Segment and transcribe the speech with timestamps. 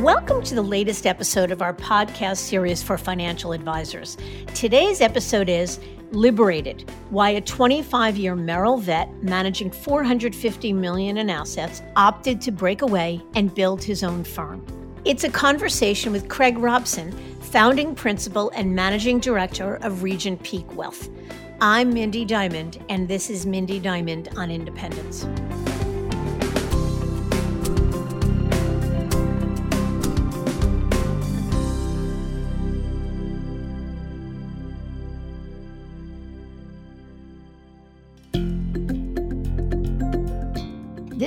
[0.00, 4.16] Welcome to the latest episode of our podcast series for financial advisors.
[4.54, 5.78] Today's episode is
[6.10, 12.80] Liberated Why a 25 year Merrill vet managing 450 million in assets opted to break
[12.80, 14.64] away and build his own firm.
[15.04, 17.12] It's a conversation with Craig Robson,
[17.42, 21.10] founding principal and managing director of Regent Peak Wealth.
[21.60, 25.26] I'm Mindy Diamond, and this is Mindy Diamond on Independence.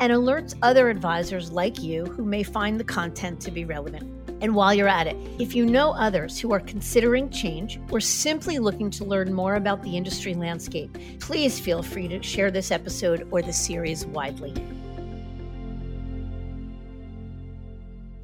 [0.00, 4.14] and alerts other advisors like you who may find the content to be relevant.
[4.40, 8.58] And while you're at it, if you know others who are considering change or simply
[8.58, 13.26] looking to learn more about the industry landscape, please feel free to share this episode
[13.32, 14.54] or the series widely.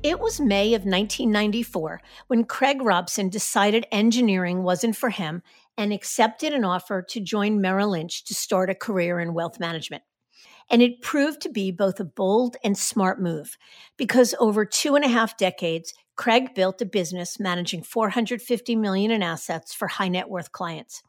[0.04, 5.42] It was May of 1994 when Craig Robson decided engineering wasn't for him
[5.78, 10.02] and accepted an offer to join Merrill Lynch to start a career in wealth management.
[10.70, 13.58] And it proved to be both a bold and smart move
[13.96, 19.22] because over two and a half decades, Craig built a business managing 450 million in
[19.22, 21.02] assets for high net worth clients.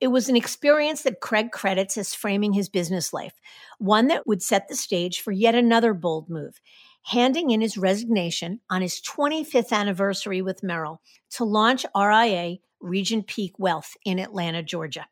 [0.00, 3.34] It was an experience that Craig credits as framing his business life,
[3.78, 6.60] one that would set the stage for yet another bold move,
[7.04, 13.52] handing in his resignation on his 25th anniversary with Merrill to launch RIA Regent Peak
[13.58, 15.06] Wealth in Atlanta, Georgia.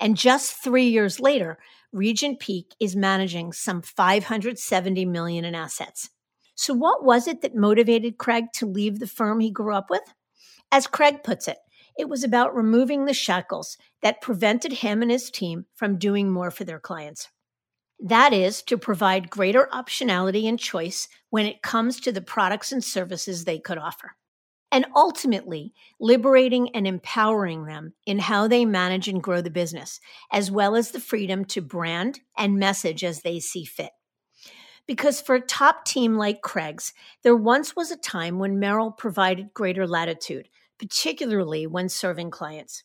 [0.00, 1.58] And just three years later,
[1.92, 6.08] Regent Peak is managing some 570 million in assets.
[6.54, 10.02] So what was it that motivated Craig to leave the firm he grew up with?
[10.70, 11.58] As Craig puts it,
[11.98, 16.50] it was about removing the shackles that prevented him and his team from doing more
[16.50, 17.28] for their clients.
[18.00, 22.82] That is to provide greater optionality and choice when it comes to the products and
[22.82, 24.16] services they could offer
[24.72, 30.00] and ultimately liberating and empowering them in how they manage and grow the business,
[30.32, 33.90] as well as the freedom to brand and message as they see fit.
[34.86, 39.54] Because for a top team like Craig's, there once was a time when Merrill provided
[39.54, 42.82] greater latitude, particularly when serving clients.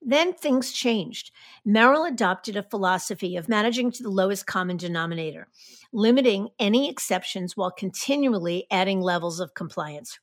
[0.00, 1.32] Then things changed.
[1.64, 5.48] Merrill adopted a philosophy of managing to the lowest common denominator,
[5.92, 10.18] limiting any exceptions while continually adding levels of compliance.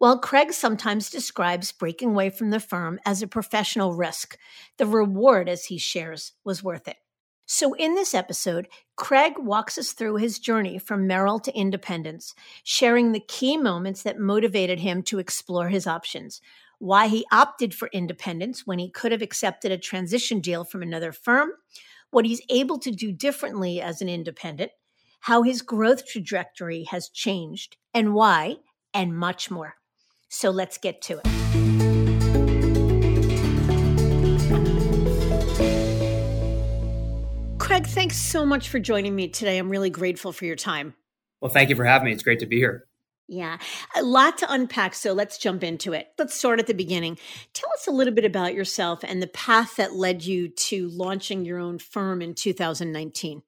[0.00, 4.38] While Craig sometimes describes breaking away from the firm as a professional risk,
[4.78, 6.96] the reward, as he shares, was worth it.
[7.44, 12.34] So, in this episode, Craig walks us through his journey from Merrill to independence,
[12.64, 16.40] sharing the key moments that motivated him to explore his options,
[16.78, 21.12] why he opted for independence when he could have accepted a transition deal from another
[21.12, 21.50] firm,
[22.10, 24.70] what he's able to do differently as an independent,
[25.20, 28.56] how his growth trajectory has changed, and why,
[28.94, 29.74] and much more.
[30.30, 31.26] So let's get to it.
[37.58, 39.58] Craig, thanks so much for joining me today.
[39.58, 40.94] I'm really grateful for your time.
[41.40, 42.12] Well, thank you for having me.
[42.12, 42.86] It's great to be here.
[43.26, 43.58] Yeah,
[43.96, 44.94] a lot to unpack.
[44.94, 46.08] So let's jump into it.
[46.18, 47.18] Let's start at the beginning.
[47.52, 51.44] Tell us a little bit about yourself and the path that led you to launching
[51.44, 53.42] your own firm in 2019.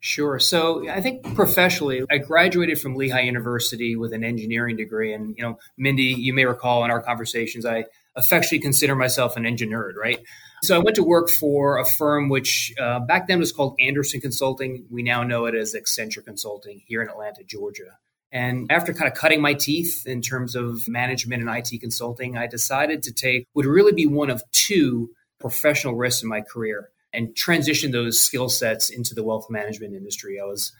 [0.00, 0.38] Sure.
[0.38, 5.12] So I think professionally, I graduated from Lehigh University with an engineering degree.
[5.12, 7.84] And, you know, Mindy, you may recall in our conversations, I
[8.16, 10.18] affectionately consider myself an engineer, right?
[10.62, 14.22] So I went to work for a firm which uh, back then was called Andersen
[14.22, 14.86] Consulting.
[14.90, 17.98] We now know it as Accenture Consulting here in Atlanta, Georgia.
[18.32, 22.46] And after kind of cutting my teeth in terms of management and IT consulting, I
[22.46, 25.10] decided to take would really be one of two
[25.40, 30.40] professional risks in my career and transition those skill sets into the wealth management industry.
[30.40, 30.72] I was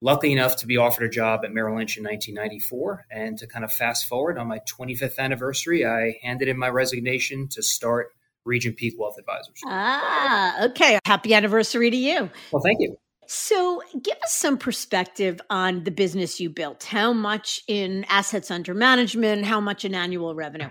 [0.00, 3.06] lucky enough to be offered a job at Merrill Lynch in 1994.
[3.10, 7.48] And to kind of fast forward on my 25th anniversary, I handed in my resignation
[7.48, 8.12] to start
[8.44, 9.60] Regent Peak Wealth Advisors.
[9.66, 10.98] Ah, okay.
[11.04, 12.30] Happy anniversary to you.
[12.52, 12.96] Well, thank you.
[13.30, 16.84] So, give us some perspective on the business you built.
[16.84, 19.44] How much in assets under management?
[19.44, 20.70] How much in annual revenue?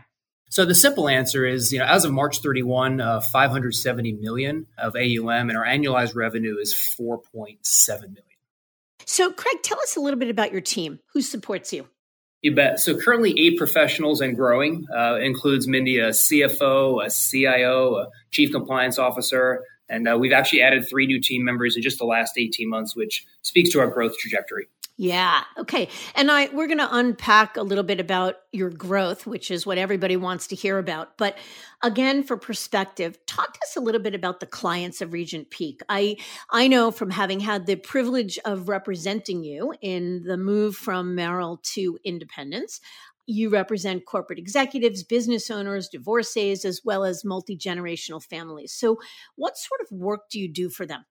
[0.49, 4.95] So the simple answer is, you know, as of March 31, uh, 570 million of
[4.95, 8.23] AUM, and our annualized revenue is 4.7 million.
[9.05, 10.99] So, Craig, tell us a little bit about your team.
[11.13, 11.87] Who supports you?
[12.41, 12.79] You bet.
[12.79, 18.51] So currently eight professionals and growing uh, includes Mindy, a CFO, a CIO, a chief
[18.51, 22.37] compliance officer, and uh, we've actually added three new team members in just the last
[22.37, 24.67] 18 months, which speaks to our growth trajectory.
[24.99, 25.43] Yeah.
[25.59, 25.89] Okay.
[26.15, 29.77] And I we're going to unpack a little bit about your growth, which is what
[29.77, 31.19] everybody wants to hear about.
[31.19, 31.37] But
[31.83, 35.81] again, for perspective, talk to us a little bit about the clients of Regent Peak.
[35.87, 36.17] I
[36.49, 41.61] I know from having had the privilege of representing you in the move from Merrill
[41.75, 42.81] to Independence.
[43.27, 48.73] You represent corporate executives, business owners, divorcees, as well as multi generational families.
[48.73, 48.97] So,
[49.35, 51.05] what sort of work do you do for them?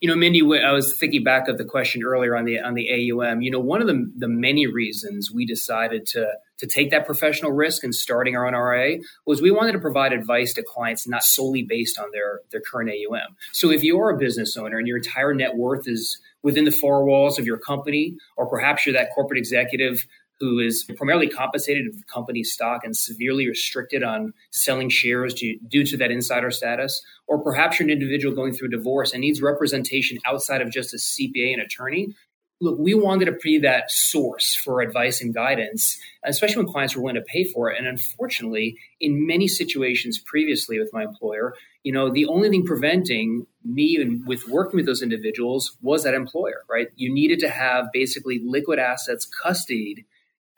[0.00, 3.12] You know, Mindy, I was thinking back of the question earlier on the on the
[3.12, 3.42] AUM.
[3.42, 6.26] You know, one of the the many reasons we decided to
[6.58, 10.12] to take that professional risk and starting our own RIA was we wanted to provide
[10.12, 13.36] advice to clients not solely based on their their current AUM.
[13.52, 17.04] So if you're a business owner and your entire net worth is within the four
[17.04, 20.06] walls of your company, or perhaps you're that corporate executive
[20.44, 25.86] who is primarily compensated with company stock and severely restricted on selling shares to, due
[25.86, 30.18] to that insider status, or perhaps you're an individual going through divorce and needs representation
[30.26, 32.14] outside of just a CPA and attorney.
[32.60, 37.02] Look, we wanted to be that source for advice and guidance, especially when clients were
[37.02, 37.78] willing to pay for it.
[37.78, 41.54] And unfortunately, in many situations previously with my employer,
[41.84, 46.12] you know, the only thing preventing me and with working with those individuals was that
[46.12, 46.88] employer, right?
[46.96, 50.04] You needed to have basically liquid assets custodied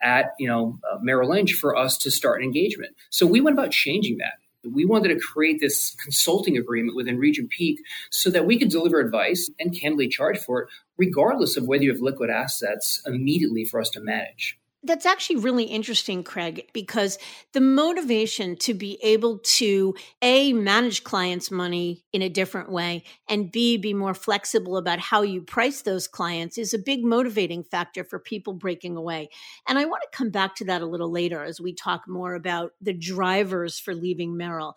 [0.01, 2.95] at you know uh, Merrill Lynch for us to start an engagement.
[3.09, 4.33] So we went about changing that.
[4.69, 7.79] We wanted to create this consulting agreement within Regent Peak
[8.09, 11.91] so that we could deliver advice and candidly charge for it, regardless of whether you
[11.91, 14.57] have liquid assets immediately for us to manage.
[14.83, 17.17] That's actually really interesting, Craig, because
[17.53, 23.51] the motivation to be able to A, manage clients' money in a different way, and
[23.51, 28.03] B, be more flexible about how you price those clients is a big motivating factor
[28.03, 29.29] for people breaking away.
[29.67, 32.35] And I want to come back to that a little later as we talk more
[32.35, 34.75] about the drivers for leaving Merrill.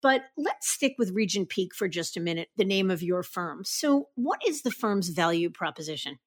[0.00, 3.64] But let's stick with Regent Peak for just a minute, the name of your firm.
[3.64, 6.18] So, what is the firm's value proposition?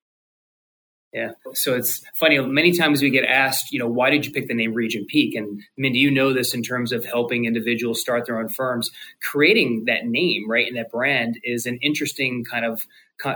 [1.13, 1.31] Yeah.
[1.53, 2.39] So it's funny.
[2.39, 5.35] Many times we get asked, you know, why did you pick the name Regent Peak?
[5.35, 8.89] And Mindy, you know this in terms of helping individuals start their own firms.
[9.21, 12.81] Creating that name, right, and that brand is an interesting kind of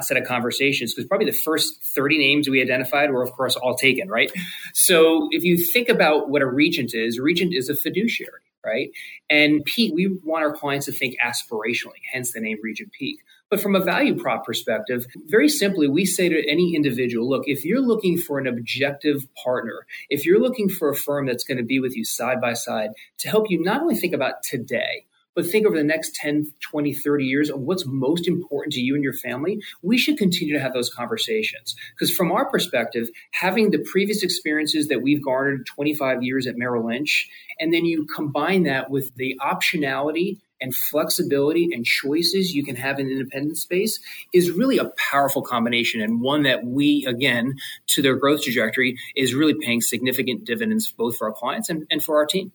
[0.01, 3.75] set of conversations because probably the first 30 names we identified were, of course, all
[3.75, 4.31] taken, right?
[4.73, 8.89] So if you think about what a regent is, a regent is a fiduciary right?
[9.29, 13.19] And Peak, we want our clients to think aspirationally, hence the name Regent Peak.
[13.49, 17.63] But from a value prop perspective, very simply, we say to any individual look, if
[17.63, 21.63] you're looking for an objective partner, if you're looking for a firm that's going to
[21.63, 25.05] be with you side by side to help you not only think about today,
[25.37, 28.95] but think over the next 10, 20, 30 years of what's most important to you
[28.95, 31.75] and your family, we should continue to have those conversations.
[31.93, 36.87] Because from our perspective, having the previous experiences that we've garnered 25 years at Merrill
[36.87, 37.29] Lynch,
[37.59, 42.99] and then you combine that with the optionality and flexibility and choices you can have
[42.99, 43.99] in independent space
[44.33, 47.55] is really a powerful combination and one that we, again,
[47.87, 52.03] to their growth trajectory, is really paying significant dividends both for our clients and, and
[52.03, 52.51] for our team.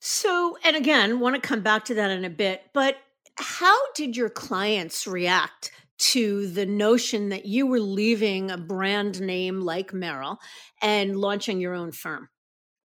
[0.00, 2.96] So, and again, want to come back to that in a bit, but
[3.36, 9.60] how did your clients react to the notion that you were leaving a brand name
[9.60, 10.38] like Merrill
[10.82, 12.28] and launching your own firm?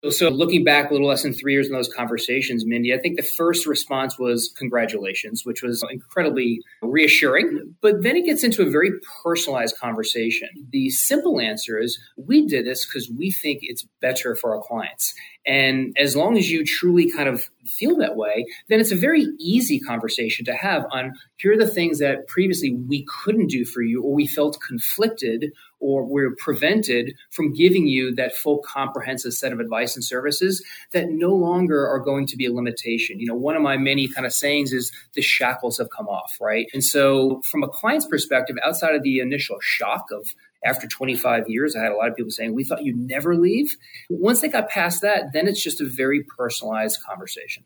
[0.08, 3.16] So, looking back a little less than three years in those conversations, Mindy, I think
[3.16, 7.74] the first response was congratulations, which was incredibly reassuring.
[7.82, 8.92] But then it gets into a very
[9.22, 10.48] personalized conversation.
[10.70, 15.12] The simple answer is we did this because we think it's better for our clients.
[15.46, 19.26] And as long as you truly kind of feel that way, then it's a very
[19.38, 23.80] easy conversation to have on here are the things that previously we couldn't do for
[23.80, 29.50] you, or we felt conflicted, or we're prevented from giving you that full comprehensive set
[29.50, 33.18] of advice and services that no longer are going to be a limitation.
[33.18, 36.36] You know, one of my many kind of sayings is the shackles have come off,
[36.42, 36.66] right?
[36.74, 41.74] And so, from a client's perspective, outside of the initial shock of after 25 years,
[41.74, 43.76] I had a lot of people saying, We thought you'd never leave.
[44.08, 47.64] Once they got past that, then it's just a very personalized conversation.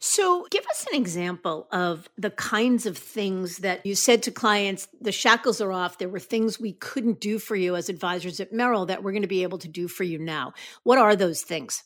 [0.00, 4.88] So, give us an example of the kinds of things that you said to clients
[5.00, 5.98] the shackles are off.
[5.98, 9.22] There were things we couldn't do for you as advisors at Merrill that we're going
[9.22, 10.52] to be able to do for you now.
[10.82, 11.84] What are those things?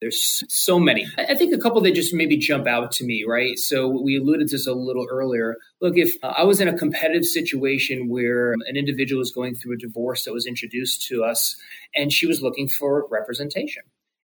[0.00, 1.06] There's so many.
[1.16, 3.58] I think a couple that just maybe jump out to me, right?
[3.58, 5.56] So we alluded to this a little earlier.
[5.80, 9.74] Look, if uh, I was in a competitive situation where an individual was going through
[9.74, 11.56] a divorce that was introduced to us
[11.96, 13.82] and she was looking for representation.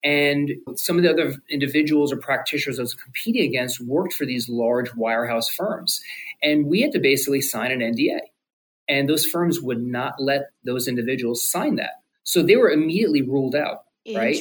[0.03, 4.47] And some of the other individuals or practitioners I was competing against worked for these
[4.47, 5.99] large wirehouse firms.
[6.43, 8.19] And we had to basically sign an NDA.
[8.87, 12.01] And those firms would not let those individuals sign that.
[12.21, 14.39] So they were immediately ruled out right?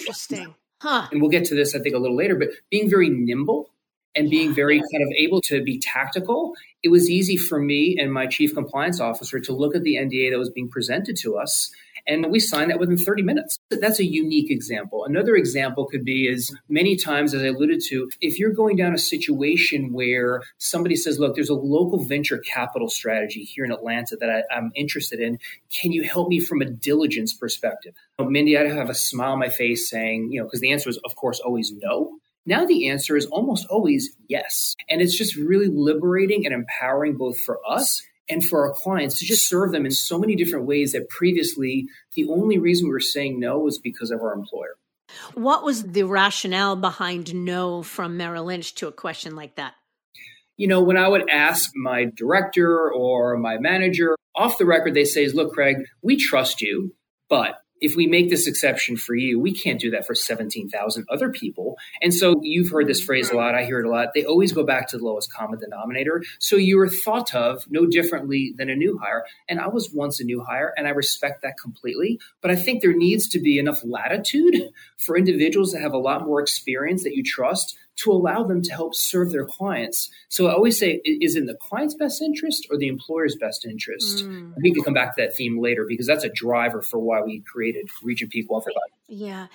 [0.85, 1.09] Huh.
[1.11, 3.71] And we'll get to this, I think, a little later, but being very nimble
[4.15, 8.13] and being very kind of able to be tactical, it was easy for me and
[8.13, 11.71] my chief compliance officer to look at the NDA that was being presented to us
[12.07, 13.59] and we signed that within 30 minutes.
[13.71, 15.05] That's a unique example.
[15.05, 18.95] Another example could be is many times, as I alluded to, if you're going down
[18.95, 24.17] a situation where somebody says, look, there's a local venture capital strategy here in Atlanta
[24.21, 25.39] that I, am interested in.
[25.81, 27.95] Can you help me from a diligence perspective?
[28.19, 30.99] Mindy, I have a smile on my face saying, you know, because the answer is,
[31.05, 32.19] of course, always no.
[32.47, 34.75] Now the answer is almost always yes.
[34.91, 39.27] And it's just really liberating and empowering both for us and for our clients to
[39.27, 43.01] just serve them in so many different ways that previously the only reason we were
[43.01, 44.77] saying no was because of our employer.
[45.35, 49.75] What was the rationale behind no from Merrill Lynch to a question like that?
[50.57, 55.05] You know, when I would ask my director or my manager, off the record, they
[55.05, 56.95] say, Look, Craig, we trust you,
[57.29, 61.31] but if we make this exception for you, we can't do that for 17,000 other
[61.31, 61.77] people.
[62.01, 63.55] And so you've heard this phrase a lot.
[63.55, 64.09] I hear it a lot.
[64.15, 66.23] They always go back to the lowest common denominator.
[66.39, 69.25] So you are thought of no differently than a new hire.
[69.49, 72.19] And I was once a new hire and I respect that completely.
[72.41, 76.25] But I think there needs to be enough latitude for individuals that have a lot
[76.25, 80.11] more experience that you trust to allow them to help serve their clients.
[80.29, 83.65] So I always say, is it in the client's best interest or the employer's best
[83.65, 84.25] interest?
[84.25, 84.53] Mm.
[84.63, 87.41] We can come back to that theme later because that's a driver for why we
[87.41, 88.93] created Regent Peak Wealth Advisors.
[89.09, 89.47] Yeah.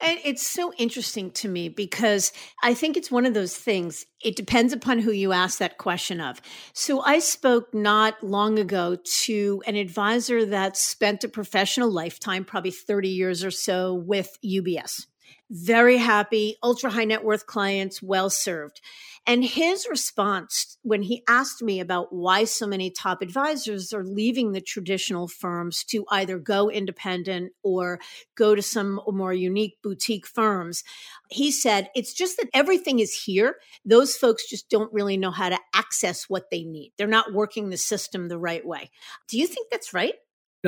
[0.00, 4.06] And it's so interesting to me because I think it's one of those things.
[4.22, 6.40] It depends upon who you ask that question of.
[6.72, 12.70] So I spoke not long ago to an advisor that spent a professional lifetime, probably
[12.70, 15.06] 30 years or so, with UBS
[15.50, 18.80] very happy, ultra high net worth clients, well served.
[19.26, 24.52] And his response when he asked me about why so many top advisors are leaving
[24.52, 28.00] the traditional firms to either go independent or
[28.36, 30.84] go to some more unique boutique firms,
[31.30, 33.56] he said, It's just that everything is here.
[33.84, 36.92] Those folks just don't really know how to access what they need.
[36.96, 38.90] They're not working the system the right way.
[39.28, 40.14] Do you think that's right?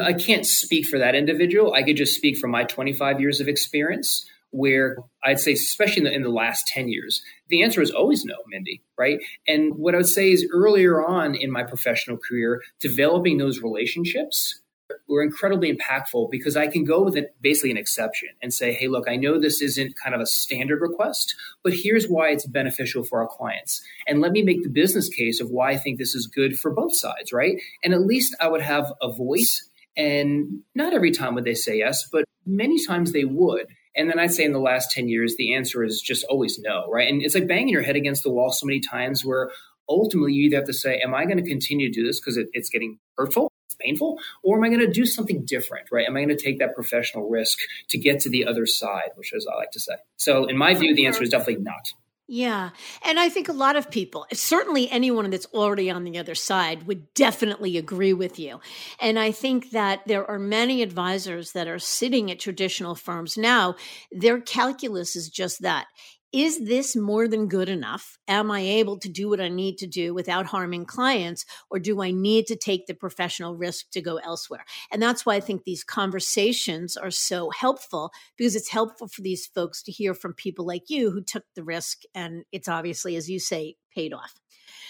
[0.00, 1.74] I can't speak for that individual.
[1.74, 6.04] I could just speak from my 25 years of experience where I'd say, especially in
[6.04, 9.20] the, in the last 10 years, the answer is always no, Mindy, right?
[9.46, 14.60] And what I would say is earlier on in my professional career, developing those relationships
[15.08, 18.88] were incredibly impactful because I can go with it, basically an exception and say, hey,
[18.88, 23.02] look, I know this isn't kind of a standard request, but here's why it's beneficial
[23.02, 23.82] for our clients.
[24.06, 26.70] And let me make the business case of why I think this is good for
[26.70, 27.60] both sides, right?
[27.82, 29.68] And at least I would have a voice.
[29.96, 33.66] And not every time would they say yes, but many times they would.
[33.96, 36.88] And then I'd say in the last 10 years, the answer is just always no,
[36.88, 37.08] right?
[37.08, 39.50] And it's like banging your head against the wall so many times where
[39.88, 42.36] ultimately you either have to say, Am I going to continue to do this because
[42.36, 43.50] it, it's getting hurtful?
[43.66, 46.06] It's painful, or am I going to do something different, right?
[46.06, 47.58] Am I going to take that professional risk
[47.90, 49.94] to get to the other side, which is I like to say.
[50.16, 51.92] So, in my view, the answer is definitely not.
[52.32, 52.70] Yeah.
[53.04, 56.86] And I think a lot of people, certainly anyone that's already on the other side,
[56.86, 58.60] would definitely agree with you.
[59.00, 63.74] And I think that there are many advisors that are sitting at traditional firms now.
[64.12, 65.88] Their calculus is just that
[66.32, 68.18] is this more than good enough?
[68.28, 71.44] Am I able to do what I need to do without harming clients?
[71.70, 74.64] Or do I need to take the professional risk to go elsewhere?
[74.92, 79.46] And that's why I think these conversations are so helpful because it's helpful for these
[79.46, 83.28] folks to hear from people like you who took the risk and it's obviously, as
[83.28, 84.34] you say, paid off.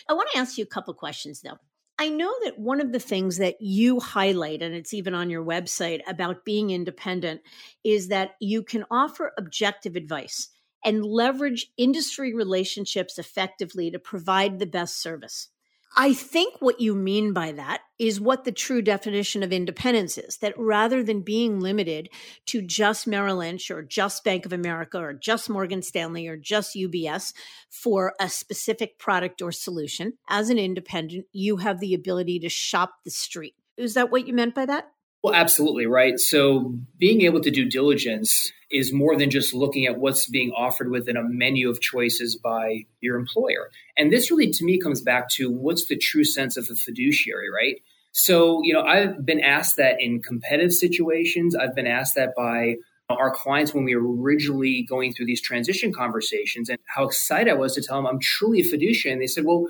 [0.08, 1.56] I want to ask you a couple questions though.
[1.98, 5.44] I know that one of the things that you highlight, and it's even on your
[5.44, 7.42] website about being independent,
[7.84, 10.48] is that you can offer objective advice
[10.84, 15.48] and leverage industry relationships effectively to provide the best service.
[15.96, 20.36] I think what you mean by that is what the true definition of independence is
[20.36, 22.08] that rather than being limited
[22.46, 26.76] to just Merrill Lynch or just Bank of America or just Morgan Stanley or just
[26.76, 27.32] UBS
[27.68, 32.92] for a specific product or solution, as an independent, you have the ability to shop
[33.04, 33.56] the street.
[33.76, 34.92] Is that what you meant by that?
[35.22, 36.18] Well, absolutely, right.
[36.18, 40.90] So being able to do diligence is more than just looking at what's being offered
[40.90, 43.70] within a menu of choices by your employer.
[43.98, 47.50] And this really, to me, comes back to what's the true sense of a fiduciary,
[47.50, 47.82] right?
[48.12, 51.54] So, you know, I've been asked that in competitive situations.
[51.54, 52.76] I've been asked that by
[53.08, 57.54] our clients when we were originally going through these transition conversations and how excited I
[57.54, 59.12] was to tell them I'm truly a fiduciary.
[59.12, 59.66] And they said, well,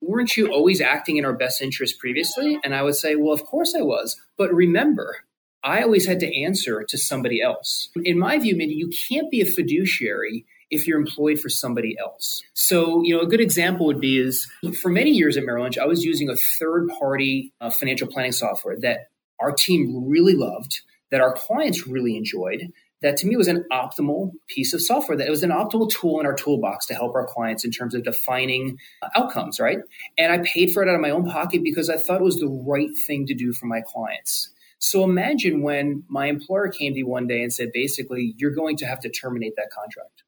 [0.00, 2.58] weren't you always acting in our best interest previously?
[2.64, 4.20] And I would say, well, of course I was.
[4.36, 5.24] But remember,
[5.62, 7.90] I always had to answer to somebody else.
[8.04, 12.42] In my view, Mindy, you can't be a fiduciary if you're employed for somebody else.
[12.54, 14.48] So, you know, a good example would be is
[14.80, 18.32] for many years at Merrill Lynch, I was using a third party uh, financial planning
[18.32, 19.08] software that
[19.40, 20.80] our team really loved,
[21.10, 25.26] that our clients really enjoyed, that to me was an optimal piece of software that
[25.26, 28.04] it was an optimal tool in our toolbox to help our clients in terms of
[28.04, 29.78] defining uh, outcomes right
[30.18, 32.40] and i paid for it out of my own pocket because i thought it was
[32.40, 36.96] the right thing to do for my clients so imagine when my employer came to
[36.96, 40.22] me one day and said basically you're going to have to terminate that contract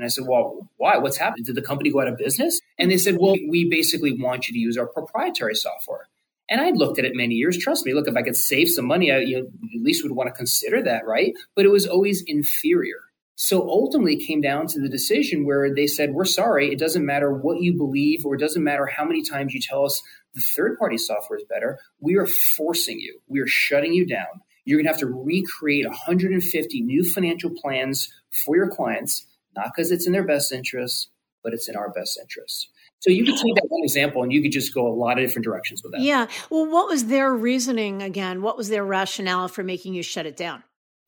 [0.00, 0.96] and I said, Well, why?
[0.96, 1.44] What's happened?
[1.44, 2.58] Did the company go out of business?
[2.78, 6.08] And they said, Well, we basically want you to use our proprietary software.
[6.50, 7.56] And I looked at it many years.
[7.56, 10.12] Trust me, look, if I could save some money, I you know, at least would
[10.12, 11.32] want to consider that, right?
[11.54, 12.98] But it was always inferior.
[13.36, 16.70] So ultimately, it came down to the decision where they said, We're sorry.
[16.70, 19.86] It doesn't matter what you believe, or it doesn't matter how many times you tell
[19.86, 20.02] us
[20.34, 21.78] the third party software is better.
[22.00, 24.42] We are forcing you, we are shutting you down.
[24.66, 29.24] You're going to have to recreate 150 new financial plans for your clients,
[29.56, 31.08] not because it's in their best interest,
[31.42, 32.68] but it's in our best interest.
[33.00, 35.24] So you could take that one example and you could just go a lot of
[35.24, 36.02] different directions with that.
[36.02, 36.26] Yeah.
[36.50, 38.42] Well, what was their reasoning again?
[38.42, 40.62] What was their rationale for making you shut it down?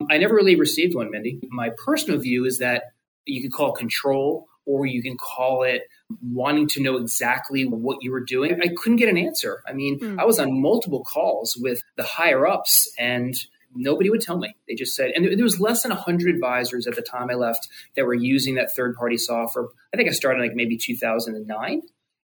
[0.09, 1.39] I never really received one, Mindy.
[1.49, 2.93] My personal view is that
[3.25, 5.83] you can call control or you can call it
[6.21, 8.59] wanting to know exactly what you were doing.
[8.61, 9.61] I couldn't get an answer.
[9.67, 10.19] I mean, mm.
[10.19, 13.35] I was on multiple calls with the higher ups and
[13.75, 14.55] nobody would tell me.
[14.67, 17.67] They just said, and there was less than 100 advisors at the time I left
[17.95, 19.65] that were using that third party software.
[19.93, 21.81] I think I started like maybe 2009.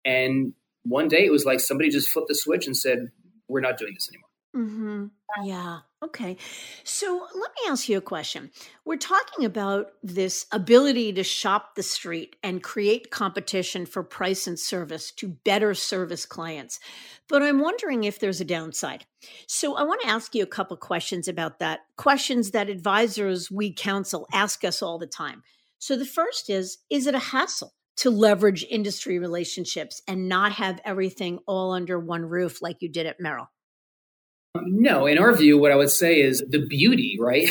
[0.04, 3.12] And one day it was like somebody just flipped the switch and said,
[3.48, 4.31] we're not doing this anymore.
[4.56, 5.06] Mm-hmm.
[5.44, 5.80] Yeah.
[6.04, 6.36] Okay.
[6.84, 8.52] So let me ask you a question.
[8.84, 14.60] We're talking about this ability to shop the street and create competition for price and
[14.60, 16.80] service to better service clients.
[17.30, 19.06] But I'm wondering if there's a downside.
[19.48, 21.82] So I want to ask you a couple questions about that.
[21.96, 25.44] Questions that advisors we counsel ask us all the time.
[25.80, 27.74] So the first is Is it a hassle?
[27.98, 33.06] To leverage industry relationships and not have everything all under one roof like you did
[33.06, 33.50] at Merrill?
[34.56, 37.50] No, in our view, what I would say is the beauty, right,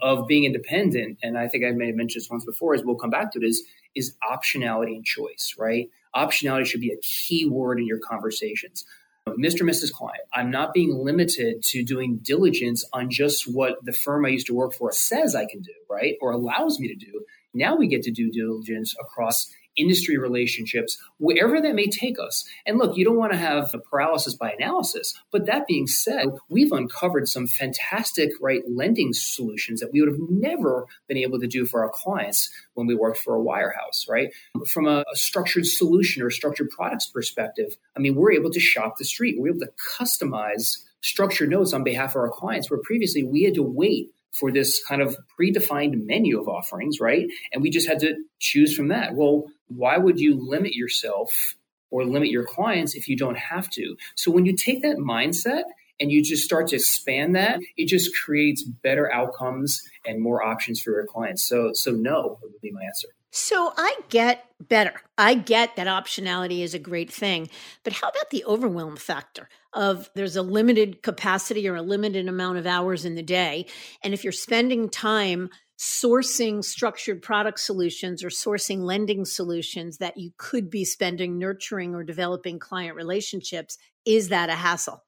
[0.00, 2.96] of being independent, and I think I may have mentioned this once before, as we'll
[2.96, 3.64] come back to it, is
[3.96, 5.88] is optionality and choice, right?
[6.14, 8.84] Optionality should be a key word in your conversations.
[9.26, 9.60] Mr.
[9.60, 9.90] and Mrs.
[9.90, 14.46] Client, I'm not being limited to doing diligence on just what the firm I used
[14.46, 16.14] to work for says I can do, right?
[16.20, 17.24] Or allows me to do.
[17.52, 22.44] Now we get to do diligence across industry relationships, wherever that may take us.
[22.66, 25.14] And look, you don't want to have a paralysis by analysis.
[25.30, 30.20] But that being said, we've uncovered some fantastic, right, lending solutions that we would have
[30.30, 34.30] never been able to do for our clients when we worked for a wirehouse, right?
[34.66, 38.98] From a, a structured solution or structured products perspective, I mean, we're able to shop
[38.98, 39.36] the street.
[39.38, 43.54] We're able to customize structured notes on behalf of our clients where previously we had
[43.54, 47.26] to wait for this kind of predefined menu of offerings, right?
[47.52, 49.14] And we just had to choose from that.
[49.14, 51.54] Well, why would you limit yourself
[51.90, 53.96] or limit your clients if you don't have to?
[54.14, 55.62] So when you take that mindset
[55.98, 60.80] and you just start to expand that, it just creates better outcomes and more options
[60.80, 61.42] for your clients.
[61.42, 63.08] So so no would be my answer.
[63.30, 64.94] So I get better.
[65.18, 67.50] I get that optionality is a great thing.
[67.84, 72.58] But how about the overwhelm factor of there's a limited capacity or a limited amount
[72.58, 73.66] of hours in the day?
[74.02, 80.32] And if you're spending time sourcing structured product solutions or sourcing lending solutions that you
[80.38, 85.05] could be spending nurturing or developing client relationships, is that a hassle?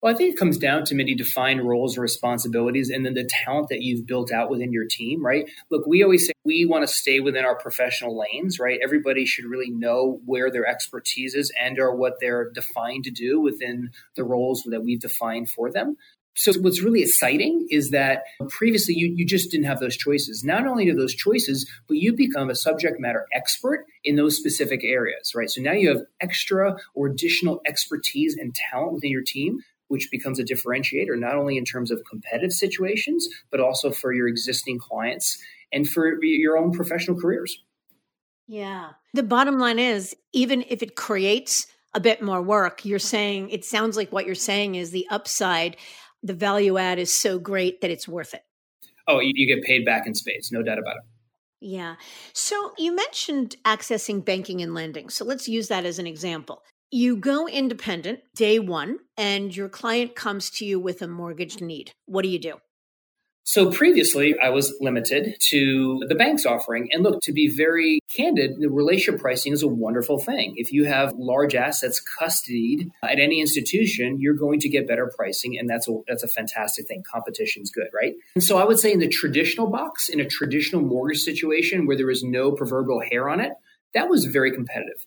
[0.00, 3.28] Well, I think it comes down to many defined roles and responsibilities and then the
[3.44, 5.50] talent that you've built out within your team, right?
[5.70, 8.78] Look, we always say we want to stay within our professional lanes, right?
[8.80, 13.40] Everybody should really know where their expertise is and or what they're defined to do
[13.40, 15.96] within the roles that we've defined for them.
[16.34, 20.44] So what's really exciting is that previously you, you just didn't have those choices.
[20.44, 24.84] Not only are those choices, but you become a subject matter expert in those specific
[24.84, 25.50] areas, right?
[25.50, 30.38] So now you have extra or additional expertise and talent within your team which becomes
[30.38, 35.38] a differentiator not only in terms of competitive situations, but also for your existing clients
[35.72, 37.62] and for your own professional careers.
[38.46, 38.90] Yeah.
[39.12, 43.64] The bottom line is even if it creates a bit more work, you're saying it
[43.64, 45.76] sounds like what you're saying is the upside,
[46.22, 48.42] the value add is so great that it's worth it.
[49.06, 51.02] Oh, you, get paid back in spades, no doubt about it.
[51.60, 51.96] Yeah.
[52.34, 55.08] So you mentioned accessing banking and lending.
[55.08, 56.62] So let's use that as an example.
[56.90, 61.92] You go independent day one, and your client comes to you with a mortgage need.
[62.06, 62.54] What do you do?
[63.44, 66.88] So previously, I was limited to the bank's offering.
[66.92, 70.54] And look, to be very candid, the relationship pricing is a wonderful thing.
[70.56, 75.58] If you have large assets custodied at any institution, you're going to get better pricing,
[75.58, 77.02] and that's a that's a fantastic thing.
[77.10, 78.14] Competition's good, right?
[78.34, 81.98] And so I would say in the traditional box, in a traditional mortgage situation where
[81.98, 83.52] there is no proverbial hair on it,
[83.92, 85.06] that was very competitive.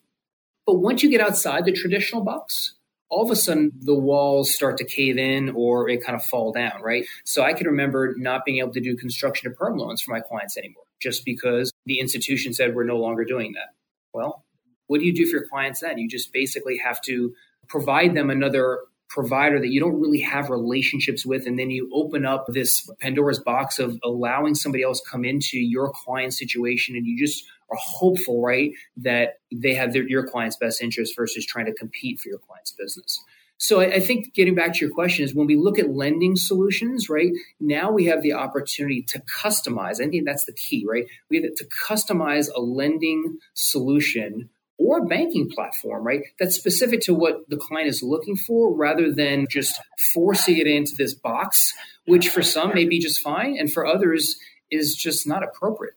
[0.71, 2.75] But once you get outside the traditional box,
[3.09, 6.53] all of a sudden the walls start to cave in or it kind of fall
[6.53, 7.05] down, right?
[7.25, 10.21] So I can remember not being able to do construction to perm loans for my
[10.21, 13.75] clients anymore just because the institution said we're no longer doing that.
[14.13, 14.45] Well,
[14.87, 15.97] what do you do for your clients then?
[15.97, 17.33] You just basically have to
[17.67, 18.79] provide them another
[19.09, 23.39] provider that you don't really have relationships with and then you open up this pandora's
[23.39, 28.41] box of allowing somebody else come into your client situation and you just are hopeful
[28.41, 32.39] right that they have their, your client's best interest versus trying to compete for your
[32.39, 33.23] client's business
[33.61, 36.35] so I, I, think getting back to your question is when we look at lending
[36.35, 37.31] solutions, right?
[37.59, 40.01] Now we have the opportunity to customize.
[40.01, 41.05] I think that's the key, right?
[41.29, 46.21] We have to customize a lending solution or banking platform, right?
[46.39, 49.79] That's specific to what the client is looking for rather than just
[50.11, 51.71] forcing it into this box,
[52.07, 54.37] which for some may be just fine and for others
[54.71, 55.93] is just not appropriate.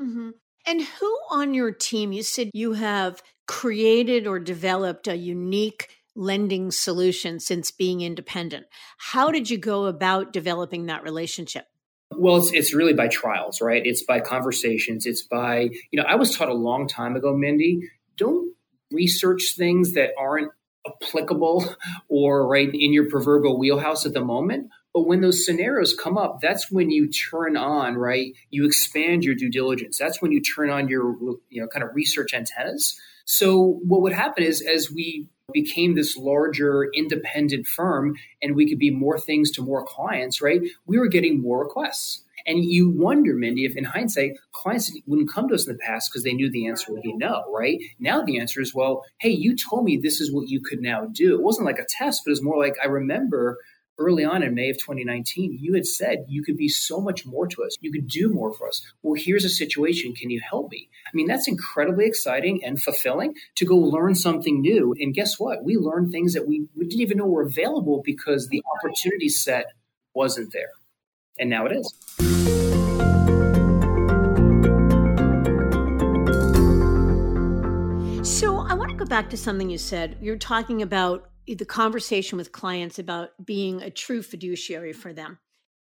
[0.00, 0.30] Mm-hmm.
[0.66, 6.70] And who on your team, you said you have created or developed a unique lending
[6.70, 8.66] solution since being independent.
[8.98, 11.66] How did you go about developing that relationship?
[12.12, 13.84] Well, it's, it's really by trials, right?
[13.84, 15.06] It's by conversations.
[15.06, 18.54] It's by, you know, I was taught a long time ago, Mindy, don't
[18.90, 20.52] research things that aren't
[20.86, 21.64] applicable
[22.08, 24.70] or right in your proverbial wheelhouse at the moment.
[24.94, 28.32] But when those scenarios come up, that's when you turn on, right?
[28.50, 29.98] You expand your due diligence.
[29.98, 31.16] That's when you turn on your,
[31.50, 32.98] you know, kind of research antennas.
[33.24, 38.78] So what would happen is as we became this larger independent firm and we could
[38.78, 40.60] be more things to more clients, right?
[40.86, 42.22] We were getting more requests.
[42.46, 46.10] And you wonder, Mindy, if in hindsight, clients wouldn't come to us in the past
[46.10, 47.78] because they knew the answer would be no, right?
[47.98, 51.06] Now the answer is, well, hey, you told me this is what you could now
[51.06, 51.34] do.
[51.34, 53.58] It wasn't like a test, but it was more like I remember
[53.98, 57.46] early on in May of 2019, you had said you could be so much more
[57.46, 57.76] to us.
[57.80, 58.82] You could do more for us.
[59.02, 60.14] Well, here's a situation.
[60.14, 60.88] Can you help me?
[61.06, 64.94] I mean, that's incredibly exciting and fulfilling to go learn something new.
[64.98, 65.64] And guess what?
[65.64, 69.66] We learned things that we, we didn't even know were available because the opportunity set
[70.14, 70.70] wasn't there.
[71.38, 71.92] And now it is.
[78.24, 80.16] So I want to go back to something you said.
[80.20, 85.38] You're talking about the conversation with clients about being a true fiduciary for them.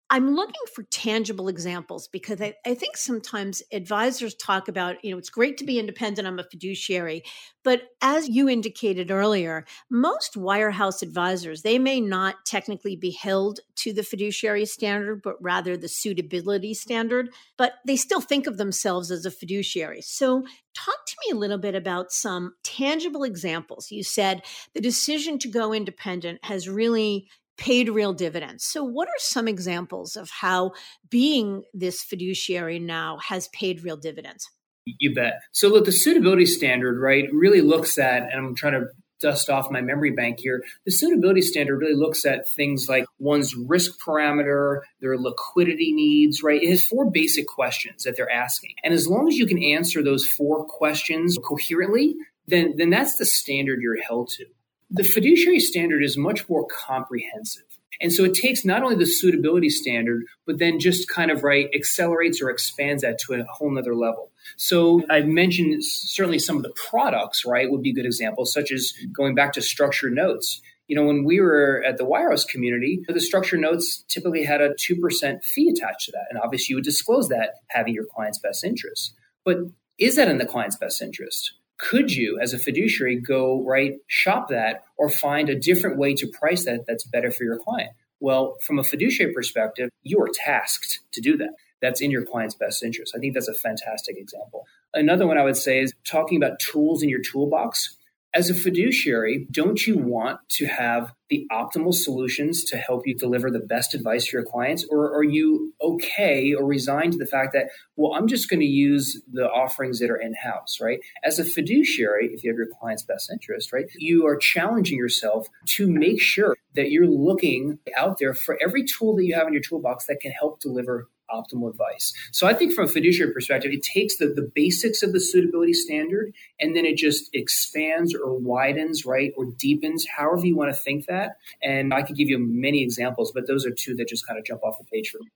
[0.09, 5.17] I'm looking for tangible examples because I, I, think sometimes advisors talk about, you know,
[5.17, 7.23] it's great to be independent, I'm a fiduciary.
[7.63, 13.91] But as you indicated earlier, most wirehouse advisors, they may not technically be held to
[13.91, 19.25] the fiduciary standard, but rather the suitability standard, but they still think of themselves as
[19.25, 20.01] a fiduciary.
[20.01, 23.91] So talk to me a little bit about some tangible examples.
[23.91, 24.43] You said
[24.73, 28.65] the decision to go independent has really paid real dividends.
[28.65, 30.71] So, what are some examples of how
[31.09, 34.47] being this fiduciary now has paid real dividends?
[34.85, 35.41] You bet.
[35.51, 38.87] So, look, the suitability standard, right, really looks at, and I'm trying to
[39.19, 40.63] dust off my memory bank here.
[40.85, 46.61] The suitability standard really looks at things like one's risk parameter, their liquidity needs, right?
[46.61, 48.75] It has four basic questions that they're asking.
[48.83, 52.15] And as long as you can answer those four questions coherently,
[52.47, 54.45] then, then that's the standard you're held to.
[54.89, 57.63] The fiduciary standard is much more comprehensive.
[57.99, 61.69] And so it takes not only the suitability standard, but then just kind of right
[61.73, 64.31] accelerates or expands that to a whole nother level.
[64.55, 68.93] So I've mentioned certainly some of the products, right, would be good examples, such as
[69.11, 70.61] going back to structured notes.
[70.87, 74.73] You know, when we were at the Wirehouse community, the structured notes typically had a
[74.75, 76.27] 2% fee attached to that.
[76.29, 79.13] And obviously you would disclose that having your client's best interest.
[79.43, 79.57] But
[79.97, 81.53] is that in the client's best interest?
[81.77, 86.27] Could you as a fiduciary go right shop that or find a different way to
[86.27, 87.91] price that that's better for your client?
[88.19, 91.53] Well from a fiduciary perspective you are tasked to do that.
[91.81, 93.13] That's in your client's best interest.
[93.15, 94.65] I think that's a fantastic example.
[94.93, 97.96] Another one i would say is talking about tools in your toolbox
[98.37, 103.49] as a fiduciary, don't you want to have the optimal solutions to help you deliver
[103.49, 104.85] the best advice to your clients?
[104.91, 108.65] Or are you okay or resigned to the fact that, well, I'm just going to
[108.67, 110.99] use the offerings that are in house, right?
[111.23, 115.47] As a fiduciary, if you have your client's best interest, right, you are challenging yourself
[115.69, 119.53] to make sure that you're looking out there for every tool that you have in
[119.53, 122.13] your toolbox that can help deliver optimal advice.
[122.31, 125.73] So I think from a fiduciary perspective, it takes the, the basics of the suitability
[125.73, 130.79] standard and then it just expands or widens, right, or deepens, however you want to
[130.79, 131.37] think that.
[131.61, 134.45] And I could give you many examples, but those are two that just kind of
[134.45, 135.29] jump off the page for me.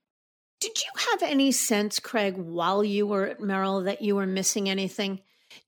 [0.60, 4.70] Did you have any sense, Craig, while you were at Merrill, that you were missing
[4.70, 5.22] anything?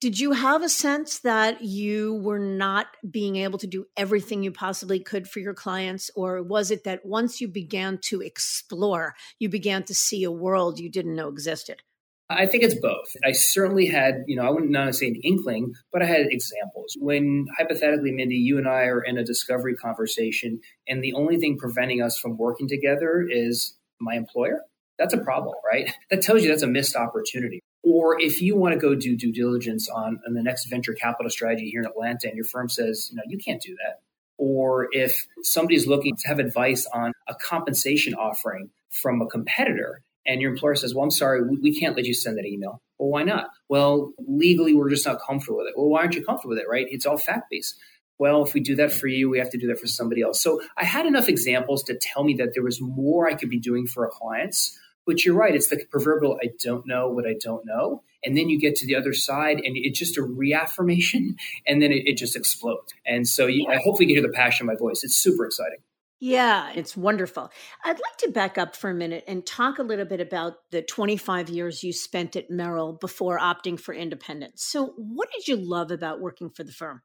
[0.04, 4.52] Did you have a sense that you were not being able to do everything you
[4.52, 6.12] possibly could for your clients?
[6.14, 10.78] Or was it that once you began to explore, you began to see a world
[10.78, 11.84] you didn't know existed?
[12.30, 13.16] I think it's both.
[13.24, 16.98] I certainly had, you know, I wouldn't not say an inkling, but I had examples.
[17.00, 21.58] When hypothetically, Mindy, you and I are in a discovery conversation, and the only thing
[21.58, 24.64] preventing us from working together is my employer,
[25.00, 25.94] that's a problem, right?
[26.10, 27.62] That tells you that's a missed opportunity.
[27.84, 31.30] Or if you want to go do due diligence on, on the next venture capital
[31.30, 34.00] strategy here in Atlanta and your firm says, you know, you can't do that.
[34.38, 40.42] Or if somebody's looking to have advice on a compensation offering from a competitor and
[40.42, 42.82] your employer says, well, I'm sorry, we, we can't let you send that email.
[42.98, 43.50] Well, why not?
[43.68, 45.74] Well, legally, we're just not comfortable with it.
[45.76, 46.88] Well, why aren't you comfortable with it, right?
[46.90, 47.76] It's all fact based.
[48.18, 50.40] Well, if we do that for you, we have to do that for somebody else.
[50.42, 53.60] So I had enough examples to tell me that there was more I could be
[53.60, 55.56] doing for our clients but you're right.
[55.56, 58.04] It's the proverbial I don't know what I don't know.
[58.24, 61.36] And then you get to the other side and it's just a reaffirmation
[61.68, 62.94] and then it, it just explodes.
[63.06, 65.04] And so you, I hopefully you hear the passion in my voice.
[65.04, 65.80] It's super exciting.
[66.26, 67.52] Yeah, it's wonderful.
[67.84, 70.82] I'd like to back up for a minute and talk a little bit about the
[70.82, 74.64] 25 years you spent at Merrill before opting for independence.
[74.64, 77.02] So, what did you love about working for the firm?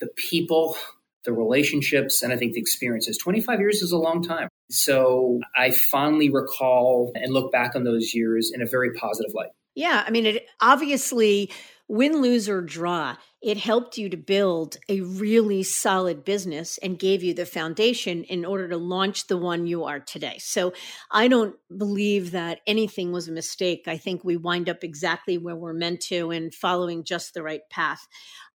[0.00, 0.78] The people,
[1.24, 3.18] the relationships, and I think the experiences.
[3.18, 4.48] 25 years is a long time.
[4.70, 9.50] So I fondly recall and look back on those years in a very positive light.
[9.74, 11.50] Yeah, I mean, it obviously
[11.92, 17.22] win, lose, or draw, it helped you to build a really solid business and gave
[17.22, 20.38] you the foundation in order to launch the one you are today.
[20.38, 20.72] So
[21.10, 23.82] I don't believe that anything was a mistake.
[23.86, 27.68] I think we wind up exactly where we're meant to and following just the right
[27.70, 28.08] path.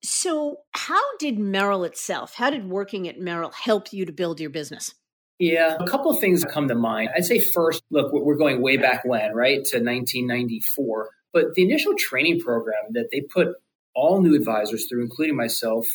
[0.04, 4.50] So, how did Merrill itself, how did working at Merrill help you to build your
[4.50, 4.96] business?
[5.38, 7.10] Yeah, a couple of things come to mind.
[7.16, 11.10] I'd say first, look, we're going way back when, right, to 1994.
[11.38, 13.50] But the initial training program that they put
[13.94, 15.86] all new advisors through, including myself,